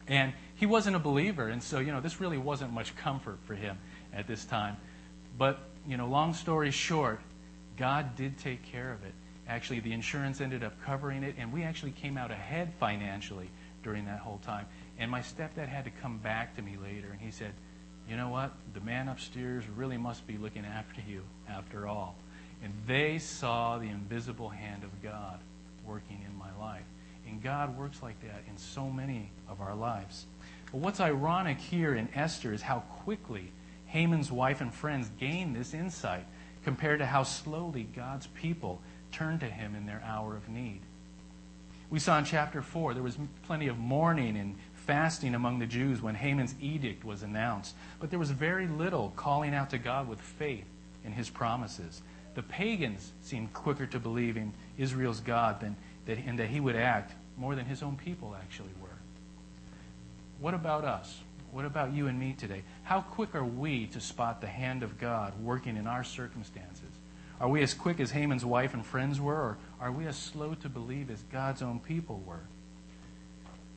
And 0.08 0.34
he 0.62 0.68
wasn't 0.68 0.96
a 0.96 1.00
believer, 1.00 1.48
and 1.48 1.64
so, 1.64 1.80
you 1.80 1.92
know, 1.92 2.02
this 2.02 2.22
really 2.22 2.38
wasn't 2.38 2.72
much 2.72 2.96
comfort 2.96 3.40
for 3.48 3.56
him 3.56 3.80
at 4.14 4.28
this 4.28 4.46
time. 4.46 4.78
But, 5.36 5.58
you 5.88 5.98
know, 5.98 6.06
long 6.06 6.36
story 6.36 6.70
short, 6.70 7.20
God 7.78 8.16
did 8.16 8.38
take 8.38 8.62
care 8.62 8.94
of 8.94 9.04
it. 9.04 9.14
Actually, 9.48 9.80
the 9.80 9.92
insurance 9.92 10.40
ended 10.40 10.64
up 10.64 10.80
covering 10.86 11.24
it, 11.24 11.34
and 11.40 11.52
we 11.52 11.64
actually 11.64 11.94
came 11.94 12.16
out 12.16 12.30
ahead 12.30 12.72
financially 12.80 13.50
during 13.82 14.06
that 14.06 14.20
whole 14.20 14.40
time. 14.46 14.68
And 15.00 15.10
my 15.10 15.22
stepdad 15.22 15.68
had 15.68 15.86
to 15.86 15.90
come 16.00 16.20
back 16.20 16.56
to 16.58 16.62
me 16.62 16.78
later, 16.80 17.08
and 17.12 17.20
he 17.20 17.32
said, 17.32 17.54
You 18.08 18.16
know 18.16 18.30
what? 18.30 18.52
The 18.76 18.82
man 18.82 19.08
upstairs 19.08 19.64
really 19.76 19.98
must 19.98 20.28
be 20.28 20.38
looking 20.38 20.64
after 20.64 21.02
you 21.10 21.24
after 21.50 21.88
all. 21.88 22.14
And 22.64 22.72
they 22.86 23.18
saw 23.18 23.80
the 23.80 23.90
invisible 23.90 24.50
hand 24.50 24.84
of 24.84 25.02
God 25.02 25.40
working 25.88 26.24
in 26.24 26.38
my 26.38 26.56
life. 26.64 26.86
And 27.28 27.42
God 27.42 27.78
works 27.78 28.04
like 28.04 28.22
that 28.22 28.44
in 28.48 28.58
so 28.58 28.90
many 28.90 29.32
of 29.50 29.60
our 29.60 29.74
lives. 29.74 30.28
But 30.72 30.80
what's 30.80 31.00
ironic 31.00 31.60
here 31.60 31.96
in 31.96 32.10
Esther 32.16 32.54
is 32.54 32.62
how 32.62 32.80
quickly 33.04 33.52
Haman's 33.88 34.32
wife 34.32 34.62
and 34.62 34.74
friends 34.74 35.12
gained 35.20 35.56
this 35.56 35.74
insight 35.74 36.26
compared 36.64 37.00
to 37.00 37.06
how 37.06 37.24
slowly 37.24 37.84
God's 37.84 38.28
people 38.28 38.82
turned 39.12 39.42
to 39.42 39.48
him 39.48 39.76
in 39.76 39.86
their 39.86 40.02
hour 40.06 40.36
of 40.36 40.48
need. 40.48 40.80
We 41.90 42.00
saw 42.00 42.18
in 42.18 42.26
chapter 42.26 42.62
4 42.62 42.94
there 42.94 43.04
was 43.04 43.18
plenty 43.44 43.68
of 43.68 43.78
mourning 43.78 44.38
and 44.38 44.56
fasting 44.74 45.36
among 45.36 45.60
the 45.60 45.66
Jews 45.66 46.02
when 46.02 46.16
Haman's 46.16 46.56
edict 46.62 47.04
was 47.04 47.22
announced, 47.22 47.76
but 48.00 48.10
there 48.10 48.20
was 48.20 48.32
very 48.32 48.68
little 48.68 49.12
calling 49.18 49.54
out 49.54 49.70
to 49.72 49.78
God 49.78 50.08
with 50.08 50.22
faith 50.22 50.66
in 51.04 51.12
his 51.12 51.30
promises. 51.30 52.02
The 52.34 52.44
pagans 52.44 53.12
seemed 53.22 53.52
quicker 53.52 53.86
to 53.88 54.00
believe 54.00 54.38
in 54.38 54.54
Israel's 54.78 55.20
God 55.20 55.60
than 55.60 55.76
and 56.08 56.40
that 56.40 56.50
he 56.50 56.60
would 56.60 56.76
act 56.76 57.14
more 57.38 57.56
than 57.56 57.66
his 57.66 57.84
own 57.84 57.96
people 57.96 58.36
actually 58.36 58.72
were. 58.82 58.91
What 60.42 60.56
about 60.56 60.84
us? 60.84 61.20
What 61.52 61.66
about 61.66 61.94
you 61.94 62.08
and 62.08 62.20
me 62.20 62.34
today? 62.34 62.64
How 62.84 63.02
quick 63.02 63.36
are 63.36 63.46
we 63.46 63.86
to 63.88 64.02
spot 64.02 64.42
the 64.42 64.48
hand 64.48 64.82
of 64.82 65.00
God 65.00 65.40
working 65.40 65.78
in 65.78 65.86
our 65.86 66.04
circumstances? 66.04 66.90
Are 67.40 67.48
we 67.48 67.62
as 67.62 67.76
quick 67.76 68.00
as 68.00 68.10
Haman's 68.10 68.44
wife 68.44 68.74
and 68.74 68.84
friends 68.84 69.22
were, 69.22 69.36
or 69.36 69.58
are 69.80 69.92
we 69.92 70.08
as 70.08 70.18
slow 70.18 70.56
to 70.56 70.70
believe 70.70 71.12
as 71.12 71.22
God's 71.32 71.62
own 71.62 71.80
people 71.80 72.24
were? 72.26 72.42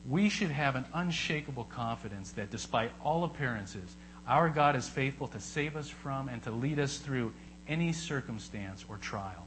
We 0.08 0.30
should 0.30 0.50
have 0.50 0.74
an 0.74 0.86
unshakable 0.94 1.64
confidence 1.64 2.32
that 2.32 2.50
despite 2.50 2.92
all 3.02 3.24
appearances, 3.24 3.96
our 4.26 4.48
God 4.48 4.74
is 4.74 4.88
faithful 4.88 5.28
to 5.28 5.40
save 5.40 5.76
us 5.76 5.88
from 5.88 6.28
and 6.28 6.42
to 6.44 6.50
lead 6.50 6.78
us 6.78 6.96
through 6.96 7.32
any 7.68 7.92
circumstance 7.92 8.86
or 8.88 8.96
trial. 8.96 9.46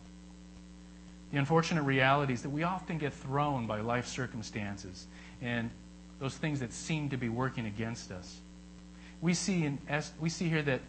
The 1.32 1.40
unfortunate 1.40 1.84
reality 1.84 2.34
is 2.34 2.44
that 2.44 2.50
we 2.50 2.64
often 2.64 3.00
get 3.00 3.14
thrown 3.14 3.66
by 3.66 3.82
life 3.82 4.08
circumstances 4.08 5.08
and 5.42 5.72
those 6.20 6.36
things 6.36 6.60
that 6.60 6.74
seem 6.74 7.10
to 7.10 7.18
be 7.18 7.30
working 7.30 7.66
against 7.66 8.12
us. 8.12 8.40
We 9.22 9.34
see, 9.34 9.64
in, 9.66 9.80
we 10.20 10.30
see 10.30 10.50
here 10.50 10.62
that, 10.64 10.82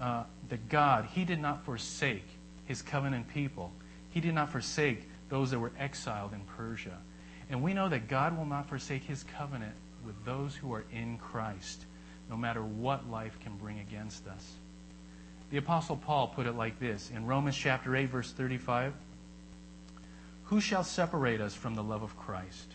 uh, 0.00 0.24
that 0.48 0.68
God, 0.68 1.06
He 1.12 1.24
did 1.24 1.40
not 1.40 1.64
forsake 1.64 2.26
His 2.66 2.82
covenant 2.82 3.28
people. 3.28 3.72
He 4.10 4.20
did 4.20 4.34
not 4.34 4.50
forsake 4.50 5.08
those 5.28 5.50
that 5.50 5.58
were 5.58 5.72
exiled 5.78 6.32
in 6.32 6.40
Persia. 6.56 6.98
And 7.50 7.62
we 7.62 7.74
know 7.74 7.88
that 7.88 8.08
God 8.08 8.36
will 8.36 8.46
not 8.46 8.68
forsake 8.68 9.02
His 9.04 9.24
covenant 9.36 9.74
with 10.04 10.22
those 10.24 10.54
who 10.54 10.72
are 10.72 10.84
in 10.92 11.18
Christ, 11.18 11.84
no 12.28 12.36
matter 12.36 12.62
what 12.62 13.10
life 13.10 13.38
can 13.40 13.56
bring 13.56 13.80
against 13.80 14.26
us. 14.26 14.52
The 15.50 15.58
Apostle 15.58 15.96
Paul 15.96 16.28
put 16.28 16.46
it 16.46 16.52
like 16.52 16.80
this 16.80 17.10
in 17.14 17.26
Romans 17.26 17.56
chapter 17.56 17.94
8, 17.94 18.06
verse 18.06 18.32
35 18.32 18.94
Who 20.44 20.60
shall 20.60 20.84
separate 20.84 21.40
us 21.40 21.54
from 21.54 21.74
the 21.74 21.82
love 21.82 22.02
of 22.02 22.16
Christ? 22.16 22.74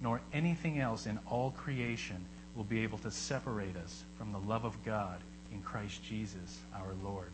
nor 0.00 0.20
anything 0.32 0.78
else 0.78 1.06
in 1.06 1.18
all 1.26 1.50
creation 1.52 2.24
will 2.54 2.64
be 2.64 2.82
able 2.82 2.98
to 2.98 3.10
separate 3.10 3.76
us 3.76 4.04
from 4.16 4.32
the 4.32 4.38
love 4.38 4.64
of 4.64 4.82
God 4.84 5.18
in 5.52 5.62
Christ 5.62 6.02
Jesus 6.04 6.58
our 6.74 6.94
Lord. 7.04 7.30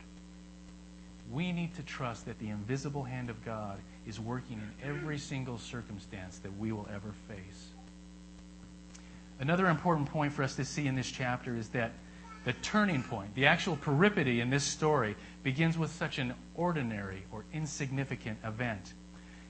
We 1.33 1.53
need 1.53 1.74
to 1.77 1.83
trust 1.83 2.27
that 2.27 2.38
the 2.38 2.50
invisible 2.50 3.05
hand 3.05 3.31
of 3.31 3.44
God 3.44 3.79
is 4.07 4.20
working 4.20 4.61
in 4.61 4.88
every 4.88 5.18
single 5.18 5.59
circumstance 5.59 6.38
that 6.38 6.57
we 6.59 6.72
will 6.72 6.87
ever 6.92 7.12
face. 7.29 7.68
Another 9.40 9.68
important 9.68 10.11
point 10.11 10.33
for 10.33 10.42
us 10.42 10.55
to 10.57 10.64
see 10.64 10.87
in 10.87 10.94
this 10.94 11.11
chapter 11.11 11.57
is 11.57 11.68
that 11.68 11.92
the 12.44 12.53
turning 12.55 13.03
point, 13.03 13.35
the 13.35 13.46
actual 13.46 13.77
peripety 13.77 14.40
in 14.40 14.50
this 14.50 14.64
story, 14.64 15.16
begins 15.42 15.79
with 15.79 15.90
such 15.90 16.18
an 16.18 16.35
ordinary 16.55 17.24
or 17.33 17.44
insignificant 17.53 18.38
event. 18.44 18.92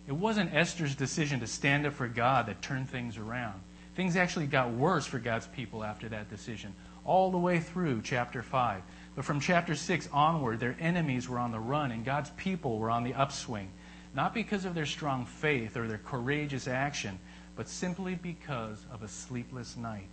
It 0.07 0.13
wasn't 0.13 0.55
Esther's 0.55 0.95
decision 0.95 1.41
to 1.41 1.47
stand 1.47 1.87
up 1.87 1.95
for 1.95 2.09
God 2.09 2.47
that 2.47 2.61
turned 2.61 2.91
things 2.91 3.17
around. 3.17 3.61
Things 3.95 4.17
actually 4.17 4.47
got 4.47 4.73
worse 4.73 5.07
for 5.07 5.19
God's 5.19 5.47
people 5.47 5.83
after 5.85 6.09
that 6.09 6.29
decision, 6.29 6.75
all 7.05 7.31
the 7.31 7.39
way 7.39 7.61
through 7.61 8.03
chapter 8.03 8.43
5. 8.43 8.83
But 9.15 9.25
from 9.25 9.41
chapter 9.41 9.75
6 9.75 10.09
onward, 10.13 10.61
their 10.61 10.77
enemies 10.81 11.29
were 11.29 11.39
on 11.39 11.53
the 11.53 11.61
run 11.61 11.93
and 11.93 12.05
God's 12.05 12.31
people 12.31 12.79
were 12.79 12.91
on 12.91 13.05
the 13.05 13.15
upswing. 13.15 13.71
Not 14.15 14.35
because 14.35 14.65
of 14.65 14.75
their 14.75 14.87
strong 14.87 15.25
faith 15.27 15.77
or 15.77 15.89
their 15.89 15.99
courageous 15.99 16.69
action, 16.69 17.19
but 17.57 17.69
simply 17.69 18.15
because 18.15 18.85
of 18.93 19.03
a 19.03 19.09
sleepless 19.09 19.77
night. 19.77 20.11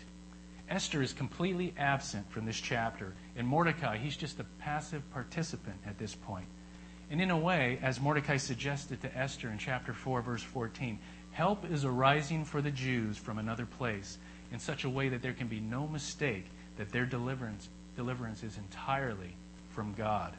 Esther 0.70 1.02
is 1.02 1.12
completely 1.12 1.74
absent 1.78 2.32
from 2.32 2.46
this 2.46 2.60
chapter, 2.60 3.14
and 3.36 3.46
Mordecai, 3.46 3.98
he's 3.98 4.16
just 4.16 4.40
a 4.40 4.46
passive 4.60 5.04
participant 5.12 5.76
at 5.86 5.98
this 5.98 6.16
point. 6.16 6.46
And 7.12 7.20
in 7.20 7.30
a 7.30 7.38
way, 7.38 7.78
as 7.82 8.00
Mordecai 8.00 8.38
suggested 8.38 9.02
to 9.02 9.18
Esther 9.18 9.50
in 9.50 9.58
chapter 9.58 9.92
4, 9.92 10.22
verse 10.22 10.42
14, 10.42 10.98
help 11.34 11.70
is 11.70 11.84
arising 11.84 12.46
for 12.46 12.62
the 12.62 12.72
Jews 12.72 13.18
from 13.18 13.38
another 13.38 13.66
place 13.66 14.18
in 14.54 14.60
such 14.60 14.86
a 14.86 14.90
way 14.90 15.10
that 15.10 15.22
there 15.22 15.34
can 15.34 15.48
be 15.48 15.60
no 15.60 15.90
mistake 15.90 16.46
that 16.78 16.94
their 16.94 17.06
deliverance, 17.06 17.68
deliverance 17.98 18.44
is 18.44 18.58
entirely 18.58 19.36
from 19.72 19.94
God. 19.94 20.34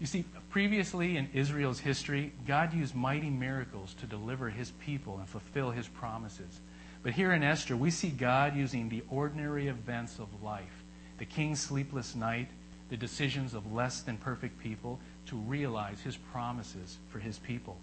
You 0.00 0.06
see, 0.06 0.24
previously 0.48 1.18
in 1.18 1.28
Israel's 1.34 1.80
history, 1.80 2.32
God 2.46 2.72
used 2.72 2.94
mighty 2.94 3.30
miracles 3.30 3.94
to 4.00 4.06
deliver 4.06 4.48
his 4.48 4.70
people 4.80 5.18
and 5.18 5.28
fulfill 5.28 5.70
his 5.70 5.86
promises. 5.86 6.60
But 7.02 7.12
here 7.12 7.32
in 7.32 7.42
Esther, 7.42 7.76
we 7.76 7.90
see 7.90 8.08
God 8.08 8.56
using 8.56 8.88
the 8.88 9.02
ordinary 9.10 9.68
events 9.68 10.18
of 10.18 10.42
life 10.42 10.82
the 11.18 11.24
king's 11.26 11.60
sleepless 11.60 12.14
night, 12.14 12.48
the 12.90 12.96
decisions 12.96 13.54
of 13.54 13.72
less 13.72 14.02
than 14.02 14.18
perfect 14.18 14.58
people 14.62 14.98
to 15.26 15.36
realize 15.36 16.00
his 16.00 16.16
promises 16.16 16.98
for 17.08 17.18
his 17.18 17.38
people. 17.38 17.76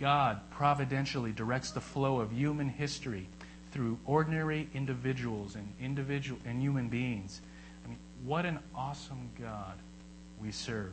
God 0.00 0.40
providentially 0.50 1.32
directs 1.32 1.70
the 1.70 1.80
flow 1.80 2.20
of 2.20 2.32
human 2.32 2.68
history 2.68 3.28
through 3.70 3.98
ordinary 4.04 4.68
individuals 4.74 5.54
and 5.54 5.72
individual 5.80 6.38
and 6.44 6.60
human 6.60 6.88
beings. 6.88 7.40
I 7.84 7.88
mean, 7.88 7.98
what 8.24 8.44
an 8.44 8.58
awesome 8.74 9.30
God 9.40 9.74
we 10.40 10.50
serve. 10.50 10.92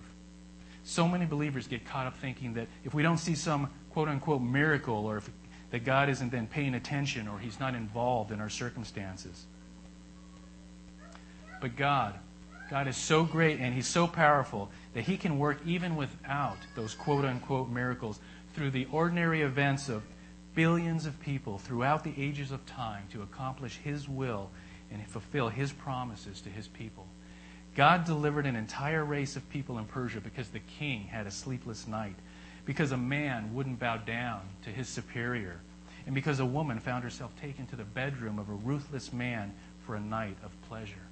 So 0.84 1.08
many 1.08 1.26
believers 1.26 1.68
get 1.68 1.86
caught 1.86 2.08
up 2.08 2.18
thinking 2.18 2.54
that 2.54 2.68
if 2.84 2.94
we 2.94 3.04
don't 3.04 3.18
see 3.18 3.36
some 3.36 3.70
quote 3.92 4.08
unquote 4.08 4.42
miracle 4.42 5.06
or 5.06 5.18
if 5.18 5.30
that 5.72 5.86
God 5.86 6.10
isn't 6.10 6.32
then 6.32 6.48
paying 6.48 6.76
attention 6.76 7.28
or 7.28 7.40
he's 7.40 7.60
not 7.60 7.76
involved 7.76 8.32
in 8.32 8.40
our 8.40 8.50
circumstances. 8.50 9.46
But 11.62 11.76
God, 11.76 12.16
God 12.70 12.88
is 12.88 12.98
so 12.98 13.24
great 13.24 13.60
and 13.60 13.74
he's 13.74 13.88
so 13.88 14.06
powerful 14.06 14.70
that 14.94 15.04
he 15.04 15.18
can 15.18 15.40
work 15.40 15.60
even 15.66 15.96
without 15.96 16.58
those 16.76 16.94
quote 16.94 17.26
unquote 17.26 17.70
miracles 17.70 18.20
through 18.54 18.72
the 18.72 18.88
ordinary 18.92 19.42
events 19.42 19.90
of 19.90 20.04
billions 20.54 21.06
of 21.06 21.20
people 21.20 21.58
throughout 21.58 22.04
the 22.04 22.14
ages 22.18 22.52
of 22.52 22.66
time 22.66 23.04
to 23.12 23.22
accomplish 23.22 23.78
his 23.78 24.08
will 24.08 24.50
and 24.92 25.06
fulfill 25.08 25.50
his 25.50 25.72
promises 25.72 26.42
to 26.42 26.50
his 26.50 26.68
people. 26.68 27.08
God 27.76 28.06
delivered 28.06 28.46
an 28.46 28.56
entire 28.56 29.06
race 29.06 29.36
of 29.36 29.50
people 29.50 29.78
in 29.78 29.86
Persia 29.86 30.20
because 30.20 30.50
the 30.50 30.60
king 30.60 31.04
had 31.04 31.28
a 31.28 31.32
sleepless 31.32 31.88
night, 31.88 32.16
because 32.66 32.92
a 32.92 32.98
man 32.98 33.54
wouldn't 33.54 33.80
bow 33.80 33.98
down 33.98 34.42
to 34.64 34.70
his 34.70 34.90
superior, 34.90 35.60
and 36.06 36.16
because 36.16 36.40
a 36.40 36.46
woman 36.46 36.80
found 36.80 37.04
herself 37.04 37.32
taken 37.40 37.68
to 37.68 37.76
the 37.76 37.84
bedroom 37.84 38.40
of 38.40 38.50
a 38.50 38.54
ruthless 38.54 39.14
man 39.14 39.54
for 39.86 39.96
a 39.96 40.02
night 40.02 40.38
of 40.44 40.52
pleasure. 40.68 41.09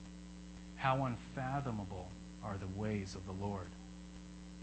How 0.77 1.05
unfathomable 1.05 2.09
are 2.43 2.57
the 2.57 2.79
ways 2.79 3.15
of 3.15 3.25
the 3.25 3.45
Lord. 3.45 3.67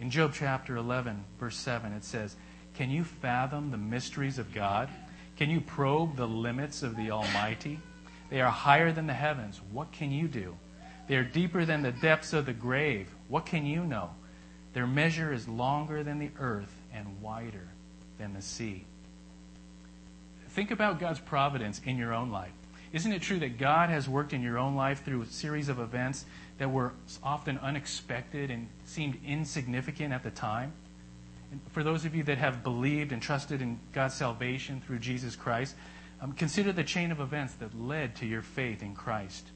In 0.00 0.10
Job 0.10 0.32
chapter 0.34 0.76
11, 0.76 1.24
verse 1.38 1.56
7, 1.56 1.92
it 1.92 2.04
says, 2.04 2.36
Can 2.74 2.90
you 2.90 3.04
fathom 3.04 3.70
the 3.70 3.76
mysteries 3.76 4.38
of 4.38 4.52
God? 4.52 4.88
Can 5.36 5.50
you 5.50 5.60
probe 5.60 6.16
the 6.16 6.26
limits 6.26 6.82
of 6.82 6.96
the 6.96 7.10
Almighty? 7.10 7.80
They 8.30 8.40
are 8.40 8.50
higher 8.50 8.92
than 8.92 9.06
the 9.06 9.14
heavens. 9.14 9.60
What 9.70 9.92
can 9.92 10.10
you 10.10 10.28
do? 10.28 10.56
They 11.06 11.16
are 11.16 11.24
deeper 11.24 11.64
than 11.64 11.82
the 11.82 11.92
depths 11.92 12.32
of 12.32 12.46
the 12.46 12.52
grave. 12.52 13.08
What 13.28 13.46
can 13.46 13.66
you 13.66 13.84
know? 13.84 14.10
Their 14.72 14.86
measure 14.86 15.32
is 15.32 15.46
longer 15.46 16.02
than 16.02 16.18
the 16.18 16.30
earth 16.38 16.74
and 16.92 17.20
wider 17.20 17.68
than 18.18 18.34
the 18.34 18.42
sea. 18.42 18.84
Think 20.50 20.70
about 20.70 21.00
God's 21.00 21.20
providence 21.20 21.80
in 21.84 21.98
your 21.98 22.14
own 22.14 22.30
life. 22.30 22.52
Isn't 22.94 23.10
it 23.10 23.22
true 23.22 23.40
that 23.40 23.58
God 23.58 23.90
has 23.90 24.08
worked 24.08 24.32
in 24.32 24.40
your 24.40 24.56
own 24.56 24.76
life 24.76 25.04
through 25.04 25.22
a 25.22 25.26
series 25.26 25.68
of 25.68 25.80
events 25.80 26.26
that 26.58 26.70
were 26.70 26.92
often 27.24 27.58
unexpected 27.58 28.52
and 28.52 28.68
seemed 28.84 29.18
insignificant 29.26 30.14
at 30.14 30.22
the 30.22 30.30
time? 30.30 30.72
And 31.50 31.60
for 31.72 31.82
those 31.82 32.04
of 32.04 32.14
you 32.14 32.22
that 32.22 32.38
have 32.38 32.62
believed 32.62 33.10
and 33.10 33.20
trusted 33.20 33.60
in 33.60 33.80
God's 33.92 34.14
salvation 34.14 34.80
through 34.80 35.00
Jesus 35.00 35.34
Christ, 35.34 35.74
um, 36.20 36.34
consider 36.34 36.70
the 36.70 36.84
chain 36.84 37.10
of 37.10 37.18
events 37.18 37.54
that 37.54 37.76
led 37.76 38.14
to 38.16 38.26
your 38.26 38.42
faith 38.42 38.80
in 38.80 38.94
Christ. 38.94 39.48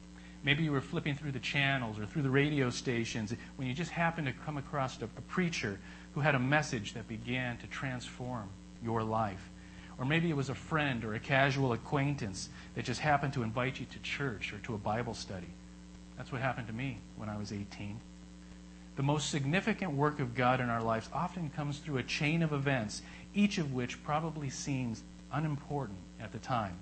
Maybe 0.43 0.65
you 0.65 0.73
were 0.73 0.81
flipping 0.81 1.15
through 1.15 1.31
the 1.31 1.39
channels 1.39 1.97
or 1.97 2.05
through 2.05 2.23
the 2.23 2.29
radio 2.29 2.69
stations 2.69 3.33
when 3.55 3.69
you 3.69 3.73
just 3.73 3.91
happened 3.91 4.27
to 4.27 4.33
come 4.33 4.57
across 4.57 5.01
a, 5.01 5.05
a 5.05 5.21
preacher 5.29 5.79
who 6.13 6.19
had 6.19 6.35
a 6.35 6.39
message 6.39 6.93
that 6.93 7.07
began 7.07 7.55
to 7.59 7.67
transform 7.67 8.49
your 8.83 9.01
life. 9.01 9.49
Or 9.99 10.05
maybe 10.05 10.29
it 10.29 10.35
was 10.35 10.49
a 10.49 10.55
friend 10.55 11.03
or 11.03 11.13
a 11.13 11.19
casual 11.19 11.73
acquaintance 11.73 12.49
that 12.75 12.85
just 12.85 13.01
happened 13.01 13.33
to 13.33 13.43
invite 13.43 13.79
you 13.79 13.85
to 13.85 13.99
church 13.99 14.53
or 14.53 14.59
to 14.59 14.73
a 14.73 14.77
Bible 14.77 15.13
study. 15.13 15.49
That's 16.17 16.31
what 16.31 16.41
happened 16.41 16.67
to 16.67 16.73
me 16.73 16.99
when 17.17 17.27
I 17.27 17.37
was 17.37 17.51
18. 17.51 17.99
The 18.95 19.03
most 19.03 19.29
significant 19.29 19.93
work 19.93 20.19
of 20.19 20.35
God 20.35 20.61
in 20.61 20.69
our 20.69 20.81
lives 20.81 21.09
often 21.13 21.49
comes 21.49 21.79
through 21.79 21.97
a 21.97 22.03
chain 22.03 22.43
of 22.43 22.53
events, 22.53 23.01
each 23.33 23.57
of 23.57 23.73
which 23.73 24.01
probably 24.03 24.49
seems 24.49 25.03
unimportant 25.31 25.99
at 26.19 26.31
the 26.31 26.39
time. 26.39 26.75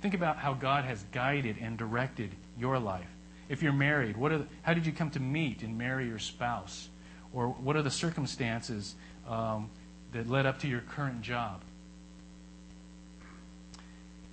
Think 0.00 0.14
about 0.14 0.36
how 0.36 0.54
God 0.54 0.84
has 0.84 1.04
guided 1.12 1.56
and 1.60 1.76
directed 1.76 2.30
your 2.58 2.78
life. 2.78 3.08
If 3.48 3.62
you're 3.62 3.72
married, 3.72 4.16
what 4.16 4.30
the, 4.30 4.46
how 4.62 4.74
did 4.74 4.86
you 4.86 4.92
come 4.92 5.10
to 5.10 5.20
meet 5.20 5.62
and 5.62 5.76
marry 5.76 6.06
your 6.06 6.18
spouse? 6.18 6.88
Or 7.32 7.48
what 7.48 7.76
are 7.76 7.82
the 7.82 7.90
circumstances 7.90 8.94
um, 9.28 9.68
that 10.12 10.28
led 10.28 10.46
up 10.46 10.60
to 10.60 10.68
your 10.68 10.80
current 10.80 11.22
job? 11.22 11.60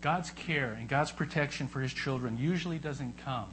God's 0.02 0.30
care 0.32 0.74
and 0.74 0.88
God's 0.88 1.12
protection 1.12 1.68
for 1.68 1.82
his 1.82 1.94
children 1.94 2.38
usually 2.38 2.78
doesn't 2.78 3.18
come 3.18 3.48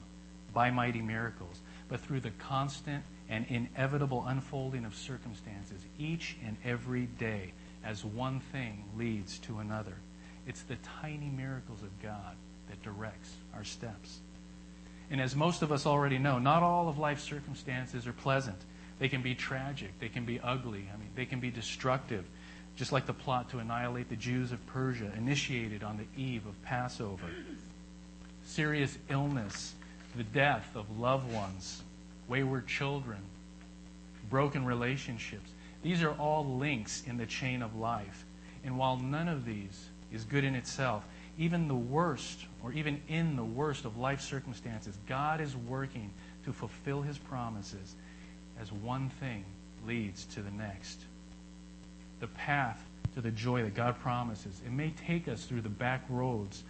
by 0.53 0.71
mighty 0.71 1.03
miracles, 1.03 1.61
but 1.89 2.01
through 2.01 2.21
the 2.21 2.31
constant 2.31 3.03
and 3.29 3.47
inevitable 3.49 4.25
unfolding 4.27 4.85
of 4.85 4.95
circumstances 4.95 5.81
each 5.99 6.37
and 6.45 6.57
every 6.65 7.07
day 7.07 7.53
as 7.85 8.05
one 8.05 8.41
thing 8.53 8.85
leads 8.97 9.39
to 9.41 9.59
another. 9.59 9.95
It's 10.47 10.63
the 10.63 10.77
tiny 11.01 11.29
miracles 11.29 11.83
of 11.83 12.03
God 12.03 12.37
that 12.69 12.83
directs 12.83 13.35
our 13.55 13.65
steps. 13.65 14.19
And 15.11 15.21
as 15.21 15.35
most 15.37 15.63
of 15.63 15.73
us 15.73 15.87
already 15.87 16.19
know, 16.19 16.39
not 16.39 16.63
all 16.63 16.89
of 16.89 16.99
life's 16.99 17.23
circumstances 17.23 18.07
are 18.07 18.13
pleasant. 18.13 18.59
They 18.99 19.09
can 19.09 19.23
be 19.23 19.35
tragic. 19.35 19.99
They 19.99 20.09
can 20.09 20.25
be 20.25 20.41
ugly. 20.41 20.89
I 20.93 20.97
mean, 20.97 21.11
they 21.15 21.27
can 21.27 21.41
be 21.41 21.51
destructive, 21.51 22.25
just 22.77 22.93
like 22.93 23.07
the 23.07 23.13
plot 23.13 23.51
to 23.51 23.59
annihilate 23.59 24.09
the 24.09 24.17
Jews 24.17 24.53
of 24.53 24.65
Persia, 24.67 25.13
initiated 25.17 25.83
on 25.83 25.97
the 25.97 26.21
eve 26.21 26.47
of 26.47 26.61
Passover. 26.63 27.27
Serious 28.45 28.99
illness, 29.09 29.75
the 30.17 30.25
death 30.25 30.69
of 30.75 30.99
loved 30.99 31.33
ones, 31.33 31.83
wayward 32.29 32.67
children, 32.67 33.21
broken 34.29 34.65
relationships. 34.65 35.51
These 35.83 36.03
are 36.03 36.13
all 36.13 36.45
links 36.57 37.03
in 37.07 37.17
the 37.17 37.27
chain 37.27 37.63
of 37.63 37.77
life. 37.77 38.25
And 38.65 38.79
while 38.79 38.97
none 38.97 39.29
of 39.29 39.45
these 39.45 39.89
is 40.13 40.25
good 40.25 40.45
in 40.45 40.55
itself, 40.55 41.05
even 41.39 41.69
the 41.69 41.75
worst, 41.75 42.41
or 42.63 42.73
even 42.73 43.01
in 43.09 43.37
the 43.37 43.45
worst 43.45 43.85
of 43.85 43.97
life 43.97 44.21
circumstances, 44.21 44.97
God 45.07 45.41
is 45.41 45.57
working 45.57 46.11
to 46.45 46.53
fulfill 46.53 47.03
his 47.03 47.19
promises 47.19 47.95
as 48.61 48.73
one 48.73 49.11
thing 49.21 49.45
leads 49.87 50.25
to 50.27 50.43
the 50.43 50.51
next. 50.51 51.01
The 52.25 52.29
path 52.29 52.83
to 53.17 53.21
the 53.21 53.31
joy 53.31 53.65
that 53.65 53.75
God 53.75 54.01
promises, 54.01 54.63
it 54.65 54.73
may 54.73 54.95
take 55.07 55.29
us 55.29 55.45
through 55.45 55.61
the 55.61 55.69
back 55.69 56.03
roads 56.09 56.63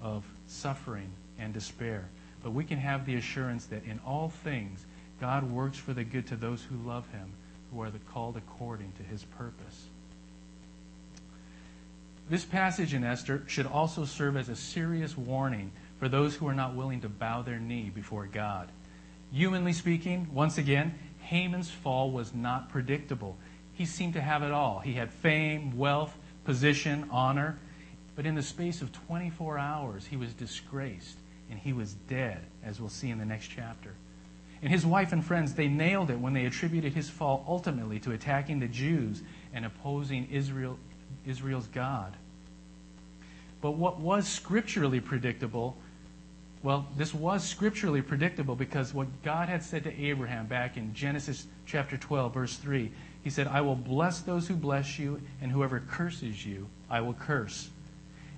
of 0.00 0.24
suffering 0.46 1.10
and 1.38 1.52
despair, 1.52 2.08
but 2.42 2.52
we 2.52 2.64
can 2.64 2.78
have 2.78 3.04
the 3.04 3.16
assurance 3.16 3.66
that 3.66 3.84
in 3.84 4.00
all 4.06 4.30
things, 4.30 4.86
God 5.20 5.50
works 5.50 5.76
for 5.76 5.92
the 5.92 6.02
good 6.02 6.26
to 6.28 6.36
those 6.36 6.62
who 6.62 6.76
love 6.88 7.06
him, 7.10 7.30
who 7.70 7.82
are 7.82 7.90
called 8.10 8.38
according 8.38 8.90
to 8.92 9.02
his 9.02 9.22
purpose. 9.22 9.84
This 12.30 12.46
passage 12.46 12.94
in 12.94 13.04
Esther 13.04 13.42
should 13.48 13.66
also 13.66 14.06
serve 14.06 14.38
as 14.38 14.48
a 14.48 14.56
serious 14.56 15.14
warning 15.14 15.72
for 15.98 16.08
those 16.08 16.36
who 16.36 16.48
are 16.48 16.54
not 16.54 16.74
willing 16.74 17.02
to 17.02 17.10
bow 17.10 17.42
their 17.42 17.58
knee 17.58 17.92
before 17.94 18.24
God. 18.24 18.70
Humanly 19.30 19.74
speaking, 19.74 20.28
once 20.32 20.56
again, 20.56 20.94
Haman's 21.20 21.70
fall 21.70 22.10
was 22.10 22.32
not 22.32 22.70
predictable. 22.70 23.36
He 23.82 23.86
seemed 23.86 24.12
to 24.12 24.20
have 24.20 24.44
it 24.44 24.52
all. 24.52 24.78
He 24.78 24.92
had 24.92 25.10
fame, 25.10 25.76
wealth, 25.76 26.16
position, 26.44 27.08
honor. 27.10 27.58
But 28.14 28.26
in 28.26 28.36
the 28.36 28.42
space 28.42 28.80
of 28.80 28.92
24 28.92 29.58
hours, 29.58 30.06
he 30.06 30.16
was 30.16 30.32
disgraced 30.34 31.16
and 31.50 31.58
he 31.58 31.72
was 31.72 31.94
dead, 32.08 32.38
as 32.64 32.78
we'll 32.78 32.90
see 32.90 33.10
in 33.10 33.18
the 33.18 33.24
next 33.24 33.48
chapter. 33.48 33.92
And 34.62 34.70
his 34.70 34.86
wife 34.86 35.12
and 35.12 35.24
friends, 35.24 35.54
they 35.54 35.66
nailed 35.66 36.10
it 36.10 36.20
when 36.20 36.32
they 36.32 36.44
attributed 36.44 36.92
his 36.92 37.10
fall 37.10 37.44
ultimately 37.48 37.98
to 37.98 38.12
attacking 38.12 38.60
the 38.60 38.68
Jews 38.68 39.20
and 39.52 39.66
opposing 39.66 40.28
Israel, 40.30 40.78
Israel's 41.26 41.66
God. 41.66 42.14
But 43.60 43.72
what 43.72 43.98
was 43.98 44.28
scripturally 44.28 45.00
predictable, 45.00 45.76
well, 46.62 46.86
this 46.96 47.12
was 47.12 47.42
scripturally 47.42 48.00
predictable 48.00 48.54
because 48.54 48.94
what 48.94 49.08
God 49.24 49.48
had 49.48 49.64
said 49.64 49.82
to 49.82 50.00
Abraham 50.00 50.46
back 50.46 50.76
in 50.76 50.94
Genesis 50.94 51.48
chapter 51.66 51.96
12, 51.96 52.32
verse 52.32 52.56
3, 52.58 52.92
he 53.22 53.30
said, 53.30 53.46
I 53.46 53.60
will 53.60 53.76
bless 53.76 54.20
those 54.20 54.48
who 54.48 54.54
bless 54.54 54.98
you, 54.98 55.20
and 55.40 55.52
whoever 55.52 55.80
curses 55.80 56.44
you, 56.44 56.68
I 56.90 57.00
will 57.00 57.14
curse. 57.14 57.70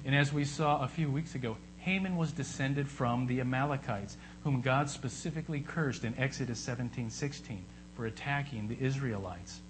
And 0.05 0.15
as 0.15 0.33
we 0.33 0.45
saw 0.45 0.83
a 0.83 0.89
few 0.89 1.11
weeks 1.11 1.35
ago, 1.35 1.57
Haman 1.79 2.17
was 2.17 2.33
descended 2.33 2.89
from 2.89 3.27
the 3.27 3.41
Amalekites, 3.41 4.17
whom 4.43 4.61
God 4.61 4.89
specifically 4.89 5.61
cursed 5.61 6.05
in 6.05 6.15
Exodus 6.19 6.59
17:16 6.61 7.65
for 7.95 8.07
attacking 8.07 8.69
the 8.69 8.81
Israelites. 8.81 9.61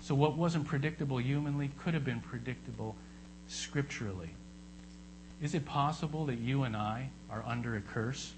So 0.00 0.14
what 0.14 0.36
wasn't 0.36 0.66
predictable 0.66 1.18
humanly 1.18 1.70
could 1.78 1.94
have 1.94 2.04
been 2.04 2.20
predictable 2.20 2.94
scripturally. 3.48 4.30
Is 5.40 5.54
it 5.54 5.64
possible 5.64 6.26
that 6.26 6.38
you 6.38 6.62
and 6.64 6.76
I 6.76 7.08
are 7.30 7.42
under 7.46 7.76
a 7.76 7.80
curse? 7.80 8.32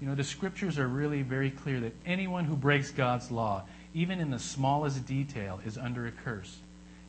You 0.00 0.08
know, 0.08 0.14
the 0.14 0.24
scriptures 0.24 0.78
are 0.78 0.88
really 0.88 1.22
very 1.22 1.50
clear 1.50 1.80
that 1.80 1.94
anyone 2.06 2.44
who 2.44 2.56
breaks 2.56 2.90
God's 2.90 3.30
law, 3.30 3.64
even 3.94 4.20
in 4.20 4.30
the 4.30 4.38
smallest 4.38 5.06
detail, 5.06 5.60
is 5.64 5.78
under 5.78 6.06
a 6.06 6.10
curse. 6.10 6.58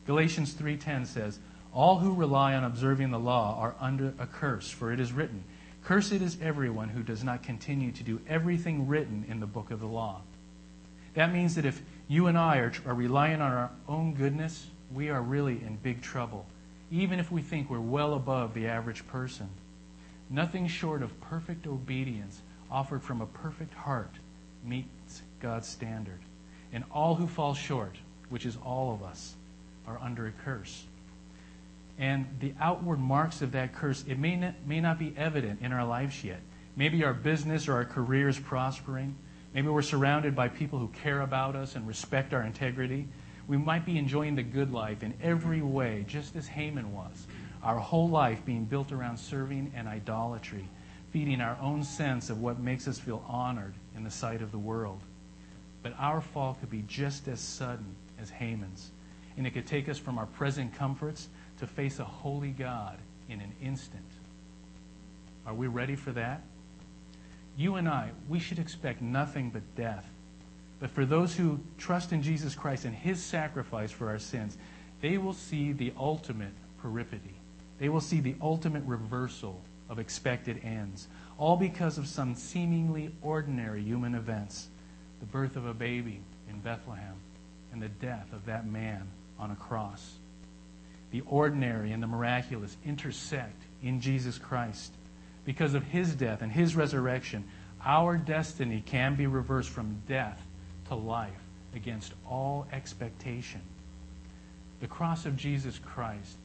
Galatians 0.06 0.52
3:10 0.54 1.06
says, 1.06 1.38
"All 1.72 2.00
who 2.00 2.14
rely 2.14 2.54
on 2.54 2.64
observing 2.64 3.10
the 3.10 3.18
law 3.18 3.58
are 3.60 3.74
under 3.80 4.14
a 4.18 4.26
curse, 4.26 4.70
for 4.70 4.92
it 4.92 5.00
is 5.00 5.12
written, 5.12 5.44
Cursed 5.84 6.12
is 6.12 6.40
everyone 6.40 6.90
who 6.90 7.02
does 7.02 7.24
not 7.24 7.42
continue 7.42 7.90
to 7.92 8.04
do 8.04 8.20
everything 8.28 8.86
written 8.86 9.24
in 9.28 9.40
the 9.40 9.46
book 9.46 9.70
of 9.70 9.80
the 9.80 9.86
law." 9.86 10.22
That 11.14 11.32
means 11.32 11.54
that 11.56 11.64
if 11.64 11.82
you 12.08 12.26
and 12.26 12.38
I 12.38 12.58
are, 12.58 12.72
are 12.86 12.94
relying 12.94 13.40
on 13.40 13.52
our 13.52 13.70
own 13.88 14.14
goodness, 14.14 14.68
we 14.92 15.08
are 15.08 15.20
really 15.20 15.62
in 15.62 15.76
big 15.76 16.02
trouble 16.02 16.46
even 16.92 17.18
if 17.18 17.32
we 17.32 17.40
think 17.40 17.70
we're 17.70 17.80
well 17.80 18.12
above 18.12 18.52
the 18.52 18.68
average 18.68 19.06
person. 19.06 19.48
Nothing 20.28 20.68
short 20.68 21.02
of 21.02 21.18
perfect 21.22 21.66
obedience 21.66 22.42
offered 22.70 23.02
from 23.02 23.22
a 23.22 23.26
perfect 23.26 23.72
heart 23.72 24.12
meets 24.62 25.22
God's 25.40 25.66
standard. 25.66 26.20
And 26.72 26.84
all 26.90 27.14
who 27.14 27.26
fall 27.26 27.54
short, 27.54 27.96
which 28.30 28.46
is 28.46 28.56
all 28.64 28.94
of 28.94 29.02
us, 29.02 29.34
are 29.86 29.98
under 30.00 30.26
a 30.26 30.32
curse. 30.44 30.84
And 31.98 32.26
the 32.40 32.54
outward 32.60 32.98
marks 32.98 33.42
of 33.42 33.52
that 33.52 33.74
curse, 33.74 34.04
it 34.08 34.18
may 34.18 34.36
not, 34.36 34.54
may 34.66 34.80
not 34.80 34.98
be 34.98 35.14
evident 35.16 35.60
in 35.60 35.72
our 35.72 35.84
lives 35.84 36.24
yet. 36.24 36.40
Maybe 36.74 37.04
our 37.04 37.12
business 37.12 37.68
or 37.68 37.74
our 37.74 37.84
career 37.84 38.28
is 38.28 38.38
prospering. 38.38 39.14
Maybe 39.52 39.68
we're 39.68 39.82
surrounded 39.82 40.34
by 40.34 40.48
people 40.48 40.78
who 40.78 40.88
care 40.88 41.20
about 41.20 41.54
us 41.54 41.76
and 41.76 41.86
respect 41.86 42.32
our 42.32 42.42
integrity 42.42 43.06
we 43.48 43.56
might 43.56 43.84
be 43.84 43.98
enjoying 43.98 44.34
the 44.34 44.42
good 44.42 44.72
life 44.72 45.02
in 45.02 45.14
every 45.22 45.62
way, 45.62 46.04
just 46.08 46.36
as 46.36 46.46
Haman 46.46 46.92
was. 46.92 47.26
Our 47.62 47.78
whole 47.78 48.08
life 48.08 48.44
being 48.44 48.64
built 48.64 48.92
around 48.92 49.18
serving 49.18 49.72
and 49.76 49.88
idolatry, 49.88 50.68
feeding 51.10 51.40
our 51.40 51.56
own 51.60 51.82
sense 51.84 52.30
of 52.30 52.40
what 52.40 52.58
makes 52.58 52.88
us 52.88 52.98
feel 52.98 53.24
honored 53.28 53.74
in 53.96 54.04
the 54.04 54.10
sight 54.10 54.42
of 54.42 54.52
the 54.52 54.58
world. 54.58 55.00
But 55.82 55.94
our 55.98 56.20
fall 56.20 56.56
could 56.60 56.70
be 56.70 56.84
just 56.86 57.28
as 57.28 57.40
sudden 57.40 57.94
as 58.20 58.30
Haman's, 58.30 58.90
and 59.36 59.46
it 59.46 59.50
could 59.50 59.66
take 59.66 59.88
us 59.88 59.98
from 59.98 60.18
our 60.18 60.26
present 60.26 60.74
comforts 60.74 61.28
to 61.58 61.66
face 61.66 61.98
a 61.98 62.04
holy 62.04 62.50
God 62.50 62.98
in 63.28 63.40
an 63.40 63.52
instant. 63.62 64.04
Are 65.46 65.54
we 65.54 65.66
ready 65.66 65.96
for 65.96 66.12
that? 66.12 66.42
You 67.56 67.76
and 67.76 67.88
I, 67.88 68.10
we 68.28 68.38
should 68.38 68.58
expect 68.58 69.02
nothing 69.02 69.50
but 69.50 69.62
death 69.76 70.06
but 70.82 70.90
for 70.90 71.06
those 71.06 71.36
who 71.36 71.60
trust 71.78 72.12
in 72.12 72.24
Jesus 72.24 72.56
Christ 72.56 72.86
and 72.86 72.92
his 72.92 73.22
sacrifice 73.22 73.92
for 73.92 74.08
our 74.08 74.18
sins, 74.18 74.58
they 75.00 75.16
will 75.16 75.32
see 75.32 75.70
the 75.70 75.92
ultimate 75.96 76.54
peripety. 76.78 77.36
They 77.78 77.88
will 77.88 78.00
see 78.00 78.18
the 78.18 78.34
ultimate 78.42 78.82
reversal 78.84 79.62
of 79.88 80.00
expected 80.00 80.60
ends, 80.64 81.06
all 81.38 81.56
because 81.56 81.98
of 81.98 82.08
some 82.08 82.34
seemingly 82.34 83.14
ordinary 83.22 83.80
human 83.80 84.16
events 84.16 84.70
the 85.22 85.26
birth 85.26 85.54
of 85.54 85.66
a 85.66 85.72
baby 85.72 86.20
in 86.50 86.58
Bethlehem 86.58 87.14
and 87.72 87.80
the 87.80 87.88
death 87.88 88.26
of 88.32 88.44
that 88.46 88.66
man 88.66 89.06
on 89.38 89.52
a 89.52 89.54
cross. 89.54 90.14
The 91.12 91.20
ordinary 91.28 91.92
and 91.92 92.02
the 92.02 92.08
miraculous 92.08 92.76
intersect 92.84 93.62
in 93.84 94.00
Jesus 94.00 94.36
Christ. 94.36 94.92
Because 95.44 95.74
of 95.74 95.84
his 95.84 96.16
death 96.16 96.42
and 96.42 96.50
his 96.50 96.74
resurrection, 96.74 97.44
our 97.84 98.16
destiny 98.16 98.82
can 98.84 99.14
be 99.14 99.28
reversed 99.28 99.70
from 99.70 100.02
death 100.08 100.42
to 100.88 100.96
life 100.96 101.30
against 101.76 102.14
all 102.28 102.66
expectation. 102.72 103.60
The 104.80 104.88
cross 104.88 105.24
of 105.24 105.36
Jesus 105.36 105.78
Christ, 105.78 106.36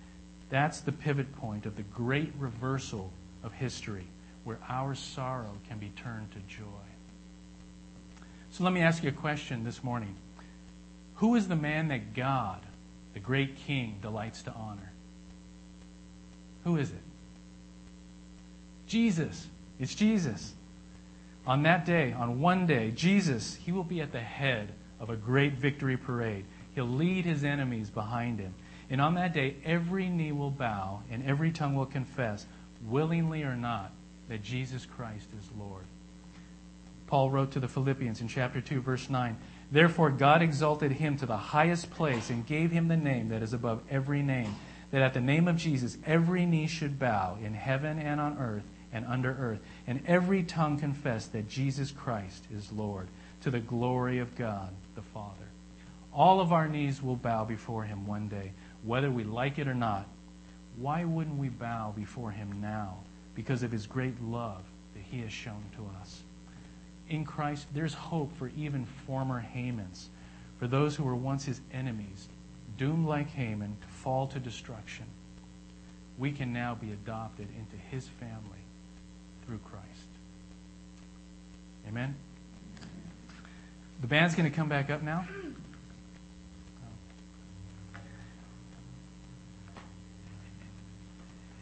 that's 0.51 0.81
the 0.81 0.91
pivot 0.91 1.35
point 1.37 1.65
of 1.65 1.75
the 1.77 1.83
great 1.83 2.31
reversal 2.37 3.11
of 3.43 3.53
history 3.53 4.05
where 4.43 4.59
our 4.69 4.93
sorrow 4.93 5.57
can 5.67 5.79
be 5.79 5.91
turned 5.95 6.31
to 6.33 6.39
joy. 6.47 6.86
So 8.57 8.63
let 8.63 8.73
me 8.73 8.81
ask 8.81 9.03
you 9.03 9.09
a 9.09 9.11
question 9.11 9.63
this 9.63 9.83
morning. 9.83 10.15
Who 11.17 11.35
is 11.35 11.47
the 11.47 11.55
man 11.55 11.89
that 11.89 12.15
God, 12.15 12.59
the 13.13 13.19
great 13.19 13.55
king, 13.55 13.99
delights 14.01 14.41
to 14.43 14.51
honor? 14.51 14.93
Who 16.63 16.77
is 16.77 16.89
it? 16.89 17.03
Jesus. 18.87 19.45
It's 19.79 19.93
Jesus. 19.93 20.53
On 21.45 21.61
that 21.63 21.85
day, 21.85 22.13
on 22.13 22.41
one 22.41 22.65
day, 22.65 22.89
Jesus, 22.89 23.59
he 23.63 23.71
will 23.71 23.83
be 23.83 24.01
at 24.01 24.11
the 24.11 24.19
head 24.19 24.73
of 24.99 25.11
a 25.11 25.15
great 25.15 25.53
victory 25.53 25.95
parade. 25.95 26.45
He'll 26.73 26.85
lead 26.85 27.25
his 27.25 27.43
enemies 27.43 27.91
behind 27.91 28.39
him. 28.39 28.55
And 28.89 28.99
on 28.99 29.13
that 29.15 29.33
day, 29.33 29.57
every 29.65 30.09
knee 30.09 30.31
will 30.31 30.49
bow 30.49 31.03
and 31.11 31.23
every 31.27 31.51
tongue 31.51 31.75
will 31.75 31.85
confess, 31.85 32.47
willingly 32.87 33.43
or 33.43 33.55
not, 33.55 33.91
that 34.29 34.41
Jesus 34.41 34.87
Christ 34.87 35.27
is 35.37 35.47
Lord. 35.59 35.85
Paul 37.07 37.31
wrote 37.31 37.51
to 37.51 37.59
the 37.59 37.67
Philippians 37.67 38.21
in 38.21 38.27
chapter 38.27 38.61
2, 38.61 38.81
verse 38.81 39.09
9 39.09 39.37
Therefore, 39.71 40.11
God 40.11 40.41
exalted 40.41 40.93
him 40.93 41.17
to 41.17 41.25
the 41.25 41.37
highest 41.37 41.89
place 41.91 42.29
and 42.29 42.45
gave 42.45 42.71
him 42.71 42.87
the 42.87 42.97
name 42.97 43.29
that 43.29 43.41
is 43.41 43.53
above 43.53 43.81
every 43.89 44.21
name, 44.21 44.55
that 44.91 45.01
at 45.01 45.13
the 45.13 45.21
name 45.21 45.47
of 45.47 45.57
Jesus 45.57 45.97
every 46.05 46.45
knee 46.45 46.67
should 46.67 46.99
bow 46.99 47.37
in 47.43 47.53
heaven 47.53 47.99
and 47.99 48.21
on 48.21 48.37
earth 48.37 48.63
and 48.93 49.05
under 49.05 49.31
earth, 49.31 49.59
and 49.85 50.01
every 50.05 50.43
tongue 50.43 50.79
confess 50.79 51.27
that 51.27 51.49
Jesus 51.49 51.91
Christ 51.91 52.45
is 52.53 52.71
Lord, 52.71 53.07
to 53.41 53.51
the 53.51 53.59
glory 53.59 54.19
of 54.19 54.35
God 54.35 54.69
the 54.95 55.01
Father. 55.01 55.33
All 56.13 56.39
of 56.39 56.51
our 56.51 56.67
knees 56.67 57.03
will 57.03 57.15
bow 57.15 57.43
before 57.43 57.83
him 57.83 58.07
one 58.07 58.27
day, 58.27 58.51
whether 58.83 59.11
we 59.11 59.23
like 59.23 59.59
it 59.59 59.67
or 59.67 59.75
not. 59.75 60.07
Why 60.77 61.03
wouldn't 61.03 61.37
we 61.37 61.49
bow 61.49 61.93
before 61.95 62.31
him 62.31 62.61
now? 62.61 62.97
Because 63.35 63.63
of 63.63 63.71
his 63.71 63.85
great 63.85 64.19
love 64.21 64.63
that 64.93 65.03
he 65.03 65.19
has 65.19 65.31
shown 65.31 65.63
to 65.75 65.89
us. 66.01 66.23
In 67.09 67.23
Christ, 67.23 67.67
there's 67.73 67.93
hope 67.93 68.35
for 68.37 68.51
even 68.57 68.85
former 69.05 69.45
Hamans, 69.55 70.07
for 70.59 70.67
those 70.67 70.95
who 70.95 71.03
were 71.03 71.15
once 71.15 71.45
his 71.45 71.61
enemies, 71.71 72.27
doomed 72.77 73.07
like 73.07 73.29
Haman 73.29 73.77
to 73.81 73.87
fall 73.87 74.27
to 74.27 74.39
destruction. 74.39 75.05
We 76.17 76.31
can 76.31 76.51
now 76.51 76.75
be 76.75 76.91
adopted 76.91 77.47
into 77.57 77.77
his 77.89 78.07
family 78.19 78.59
through 79.45 79.59
Christ. 79.59 79.85
Amen? 81.87 82.15
The 84.01 84.07
band's 84.07 84.35
going 84.35 84.49
to 84.49 84.55
come 84.55 84.67
back 84.67 84.89
up 84.89 85.01
now. 85.01 85.25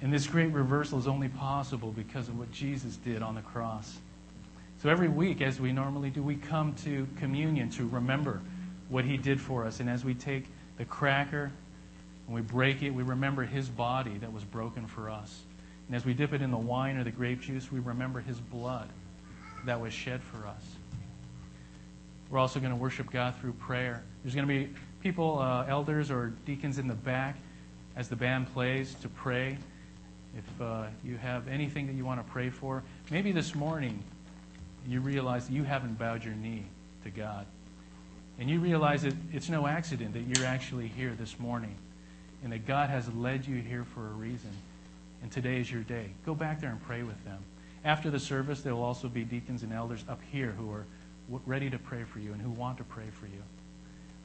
And 0.02 0.14
this 0.14 0.28
great 0.28 0.52
reversal 0.52 1.00
is 1.00 1.08
only 1.08 1.30
possible 1.30 1.92
because 1.92 2.28
of 2.28 2.38
what 2.38 2.52
Jesus 2.52 2.98
did 2.98 3.22
on 3.22 3.36
the 3.36 3.42
cross. 3.42 3.98
So 4.82 4.90
every 4.90 5.08
week, 5.08 5.42
as 5.42 5.60
we 5.60 5.72
normally 5.72 6.10
do, 6.10 6.22
we 6.22 6.36
come 6.36 6.74
to 6.84 7.08
communion 7.18 7.70
to 7.72 7.88
remember 7.88 8.42
what 8.90 9.06
he 9.06 9.18
did 9.18 9.40
for 9.40 9.66
us. 9.66 9.80
And 9.80 9.90
as 9.90 10.06
we 10.06 10.14
take 10.14 10.46
the 10.78 10.86
cracker 10.86 11.52
and 12.28 12.36
we 12.36 12.42
break 12.42 12.84
it, 12.84 12.92
we 12.92 13.04
remember 13.04 13.44
his 13.44 13.70
body 13.70 14.18
that 14.20 14.32
was 14.32 14.44
broken 14.44 14.86
for 14.88 15.10
us. 15.10 15.42
And 15.88 15.96
as 15.96 16.06
we 16.06 16.14
dip 16.14 16.34
it 16.34 16.42
in 16.42 16.52
the 16.52 16.58
wine 16.58 16.98
or 16.98 17.04
the 17.04 17.12
grape 17.12 17.42
juice, 17.42 17.72
we 17.72 17.80
remember 17.80 18.20
his 18.20 18.40
blood 18.40 18.90
that 19.66 19.80
was 19.80 19.94
shed 19.94 20.22
for 20.22 20.46
us. 20.46 20.64
We're 22.30 22.40
also 22.40 22.60
going 22.60 22.72
to 22.72 22.78
worship 22.78 23.12
God 23.12 23.36
through 23.40 23.54
prayer. 23.54 24.04
There's 24.24 24.36
going 24.36 24.48
to 24.48 24.54
be 24.54 24.74
people, 25.02 25.40
uh, 25.40 25.66
elders 25.68 26.10
or 26.10 26.34
deacons 26.46 26.80
in 26.80 26.88
the 26.88 26.96
back 26.96 27.38
as 27.96 28.10
the 28.10 28.16
band 28.16 28.52
plays 28.54 28.96
to 28.96 29.10
pray. 29.10 29.58
If 30.38 30.62
uh, 30.62 30.88
you 31.04 31.18
have 31.18 31.48
anything 31.48 31.88
that 31.88 31.94
you 31.94 32.04
want 32.04 32.26
to 32.26 32.32
pray 32.32 32.50
for, 32.50 32.84
maybe 33.10 33.32
this 33.32 33.56
morning 33.56 34.04
you 34.88 35.02
realize 35.02 35.50
you 35.50 35.64
haven't 35.64 35.98
bowed 35.98 36.24
your 36.24 36.36
knee 36.36 36.66
to 37.04 37.10
God. 37.10 37.46
And 38.40 38.50
you 38.50 38.60
realize 38.60 39.04
that 39.04 39.14
it's 39.32 39.50
no 39.50 39.66
accident 39.66 40.14
that 40.14 40.24
you're 40.24 40.46
actually 40.46 40.88
here 40.88 41.14
this 41.18 41.40
morning 41.40 41.76
and 42.44 42.52
that 42.52 42.68
God 42.68 42.90
has 42.90 43.12
led 43.14 43.46
you 43.46 43.62
here 43.62 43.86
for 43.94 44.08
a 44.08 44.12
reason 44.12 44.52
and 45.22 45.32
today 45.32 45.60
is 45.60 45.72
your 45.72 45.82
day. 45.82 46.12
Go 46.26 46.36
back 46.36 46.62
there 46.62 46.70
and 46.70 46.82
pray 46.84 47.02
with 47.02 47.24
them. 47.24 47.40
After 47.84 48.12
the 48.12 48.20
service, 48.20 48.62
there 48.62 48.76
will 48.76 48.84
also 48.84 49.08
be 49.08 49.24
deacons 49.24 49.64
and 49.64 49.74
elders 49.74 50.04
up 50.10 50.20
here 50.32 50.52
who 50.52 50.72
are 50.72 50.86
ready 51.46 51.70
to 51.70 51.80
pray 51.80 52.04
for 52.04 52.20
you 52.20 52.34
and 52.34 52.42
who 52.42 52.50
want 52.52 52.78
to 52.78 52.84
pray 52.84 53.08
for 53.20 53.26
you. 53.26 53.42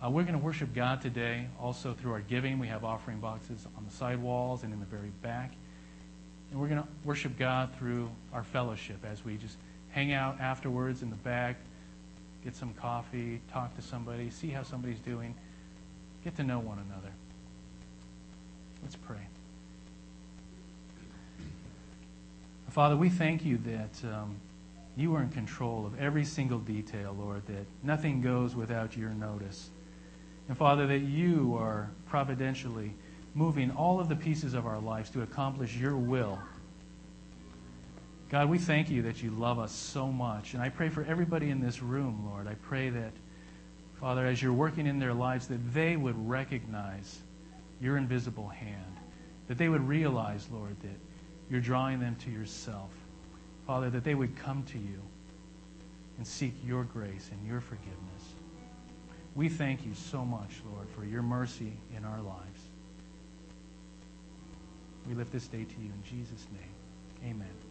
Uh, 0.04 0.10
we're 0.10 0.24
going 0.24 0.38
to 0.38 0.44
worship 0.44 0.74
God 0.74 1.00
today 1.00 1.46
also 1.58 1.94
through 1.94 2.12
our 2.12 2.20
giving. 2.20 2.58
We 2.58 2.68
have 2.68 2.84
offering 2.84 3.18
boxes 3.18 3.66
on 3.76 3.84
the 3.88 3.94
side 3.94 4.20
walls 4.20 4.62
and 4.62 4.72
in 4.72 4.80
the 4.80 4.86
very 4.86 5.10
back. 5.22 5.52
And 6.50 6.60
we're 6.60 6.68
going 6.68 6.82
to 6.82 6.88
worship 7.04 7.38
God 7.38 7.70
through 7.78 8.10
our 8.32 8.42
fellowship 8.42 8.98
as 9.10 9.24
we 9.24 9.36
just 9.36 9.56
hang 9.92 10.12
out 10.12 10.40
afterwards 10.40 11.02
in 11.02 11.10
the 11.10 11.16
back, 11.16 11.56
get 12.44 12.54
some 12.54 12.72
coffee, 12.74 13.40
talk 13.52 13.74
to 13.76 13.82
somebody, 13.82 14.30
see 14.30 14.48
how 14.48 14.62
somebody's 14.62 15.00
doing, 15.00 15.34
get 16.24 16.36
to 16.36 16.42
know 16.42 16.58
one 16.58 16.78
another. 16.78 17.12
Let's 18.82 18.96
pray. 18.96 19.26
Father, 22.70 22.96
we 22.96 23.08
thank 23.08 23.44
you 23.44 23.58
that 23.58 24.12
um, 24.12 24.36
you 24.96 25.14
are 25.16 25.22
in 25.22 25.30
control 25.30 25.86
of 25.86 25.98
every 25.98 26.24
single 26.24 26.58
detail, 26.58 27.16
Lord, 27.18 27.44
that 27.46 27.66
nothing 27.82 28.20
goes 28.20 28.54
without 28.54 28.96
your 28.96 29.10
notice. 29.10 29.70
And 30.48 30.56
Father, 30.56 30.86
that 30.86 31.00
you 31.00 31.56
are 31.58 31.90
providentially 32.08 32.92
moving 33.34 33.70
all 33.72 34.00
of 34.00 34.08
the 34.08 34.16
pieces 34.16 34.54
of 34.54 34.66
our 34.66 34.78
lives 34.78 35.10
to 35.10 35.22
accomplish 35.22 35.76
your 35.76 35.96
will. 35.96 36.38
God, 38.30 38.48
we 38.48 38.58
thank 38.58 38.88
you 38.88 39.02
that 39.02 39.22
you 39.22 39.30
love 39.30 39.58
us 39.58 39.72
so 39.72 40.06
much. 40.06 40.54
And 40.54 40.62
I 40.62 40.68
pray 40.68 40.88
for 40.88 41.02
everybody 41.02 41.50
in 41.50 41.60
this 41.60 41.82
room, 41.82 42.28
Lord. 42.30 42.46
I 42.46 42.54
pray 42.54 42.88
that, 42.90 43.12
Father, 44.00 44.24
as 44.24 44.40
you're 44.40 44.52
working 44.52 44.86
in 44.86 45.00
their 45.00 45.12
lives, 45.12 45.48
that 45.48 45.74
they 45.74 45.96
would 45.96 46.14
recognize 46.28 47.18
your 47.80 47.96
invisible 47.96 48.48
hand, 48.48 48.96
that 49.48 49.58
they 49.58 49.68
would 49.68 49.86
realize, 49.86 50.46
Lord, 50.52 50.80
that 50.82 50.98
you're 51.50 51.60
drawing 51.60 51.98
them 51.98 52.14
to 52.24 52.30
yourself. 52.30 52.90
Father, 53.66 53.90
that 53.90 54.04
they 54.04 54.14
would 54.14 54.36
come 54.36 54.62
to 54.64 54.78
you 54.78 55.00
and 56.16 56.26
seek 56.26 56.54
your 56.64 56.84
grace 56.84 57.30
and 57.32 57.46
your 57.46 57.60
forgiveness. 57.60 58.34
We 59.34 59.48
thank 59.48 59.84
you 59.84 59.94
so 59.94 60.24
much, 60.24 60.60
Lord, 60.72 60.88
for 60.90 61.04
your 61.04 61.22
mercy 61.22 61.72
in 61.96 62.04
our 62.04 62.20
lives. 62.20 62.60
We 65.08 65.14
lift 65.14 65.32
this 65.32 65.48
day 65.48 65.64
to 65.64 65.80
you 65.80 65.90
in 65.90 66.02
Jesus' 66.04 66.46
name. 66.52 67.30
Amen. 67.32 67.69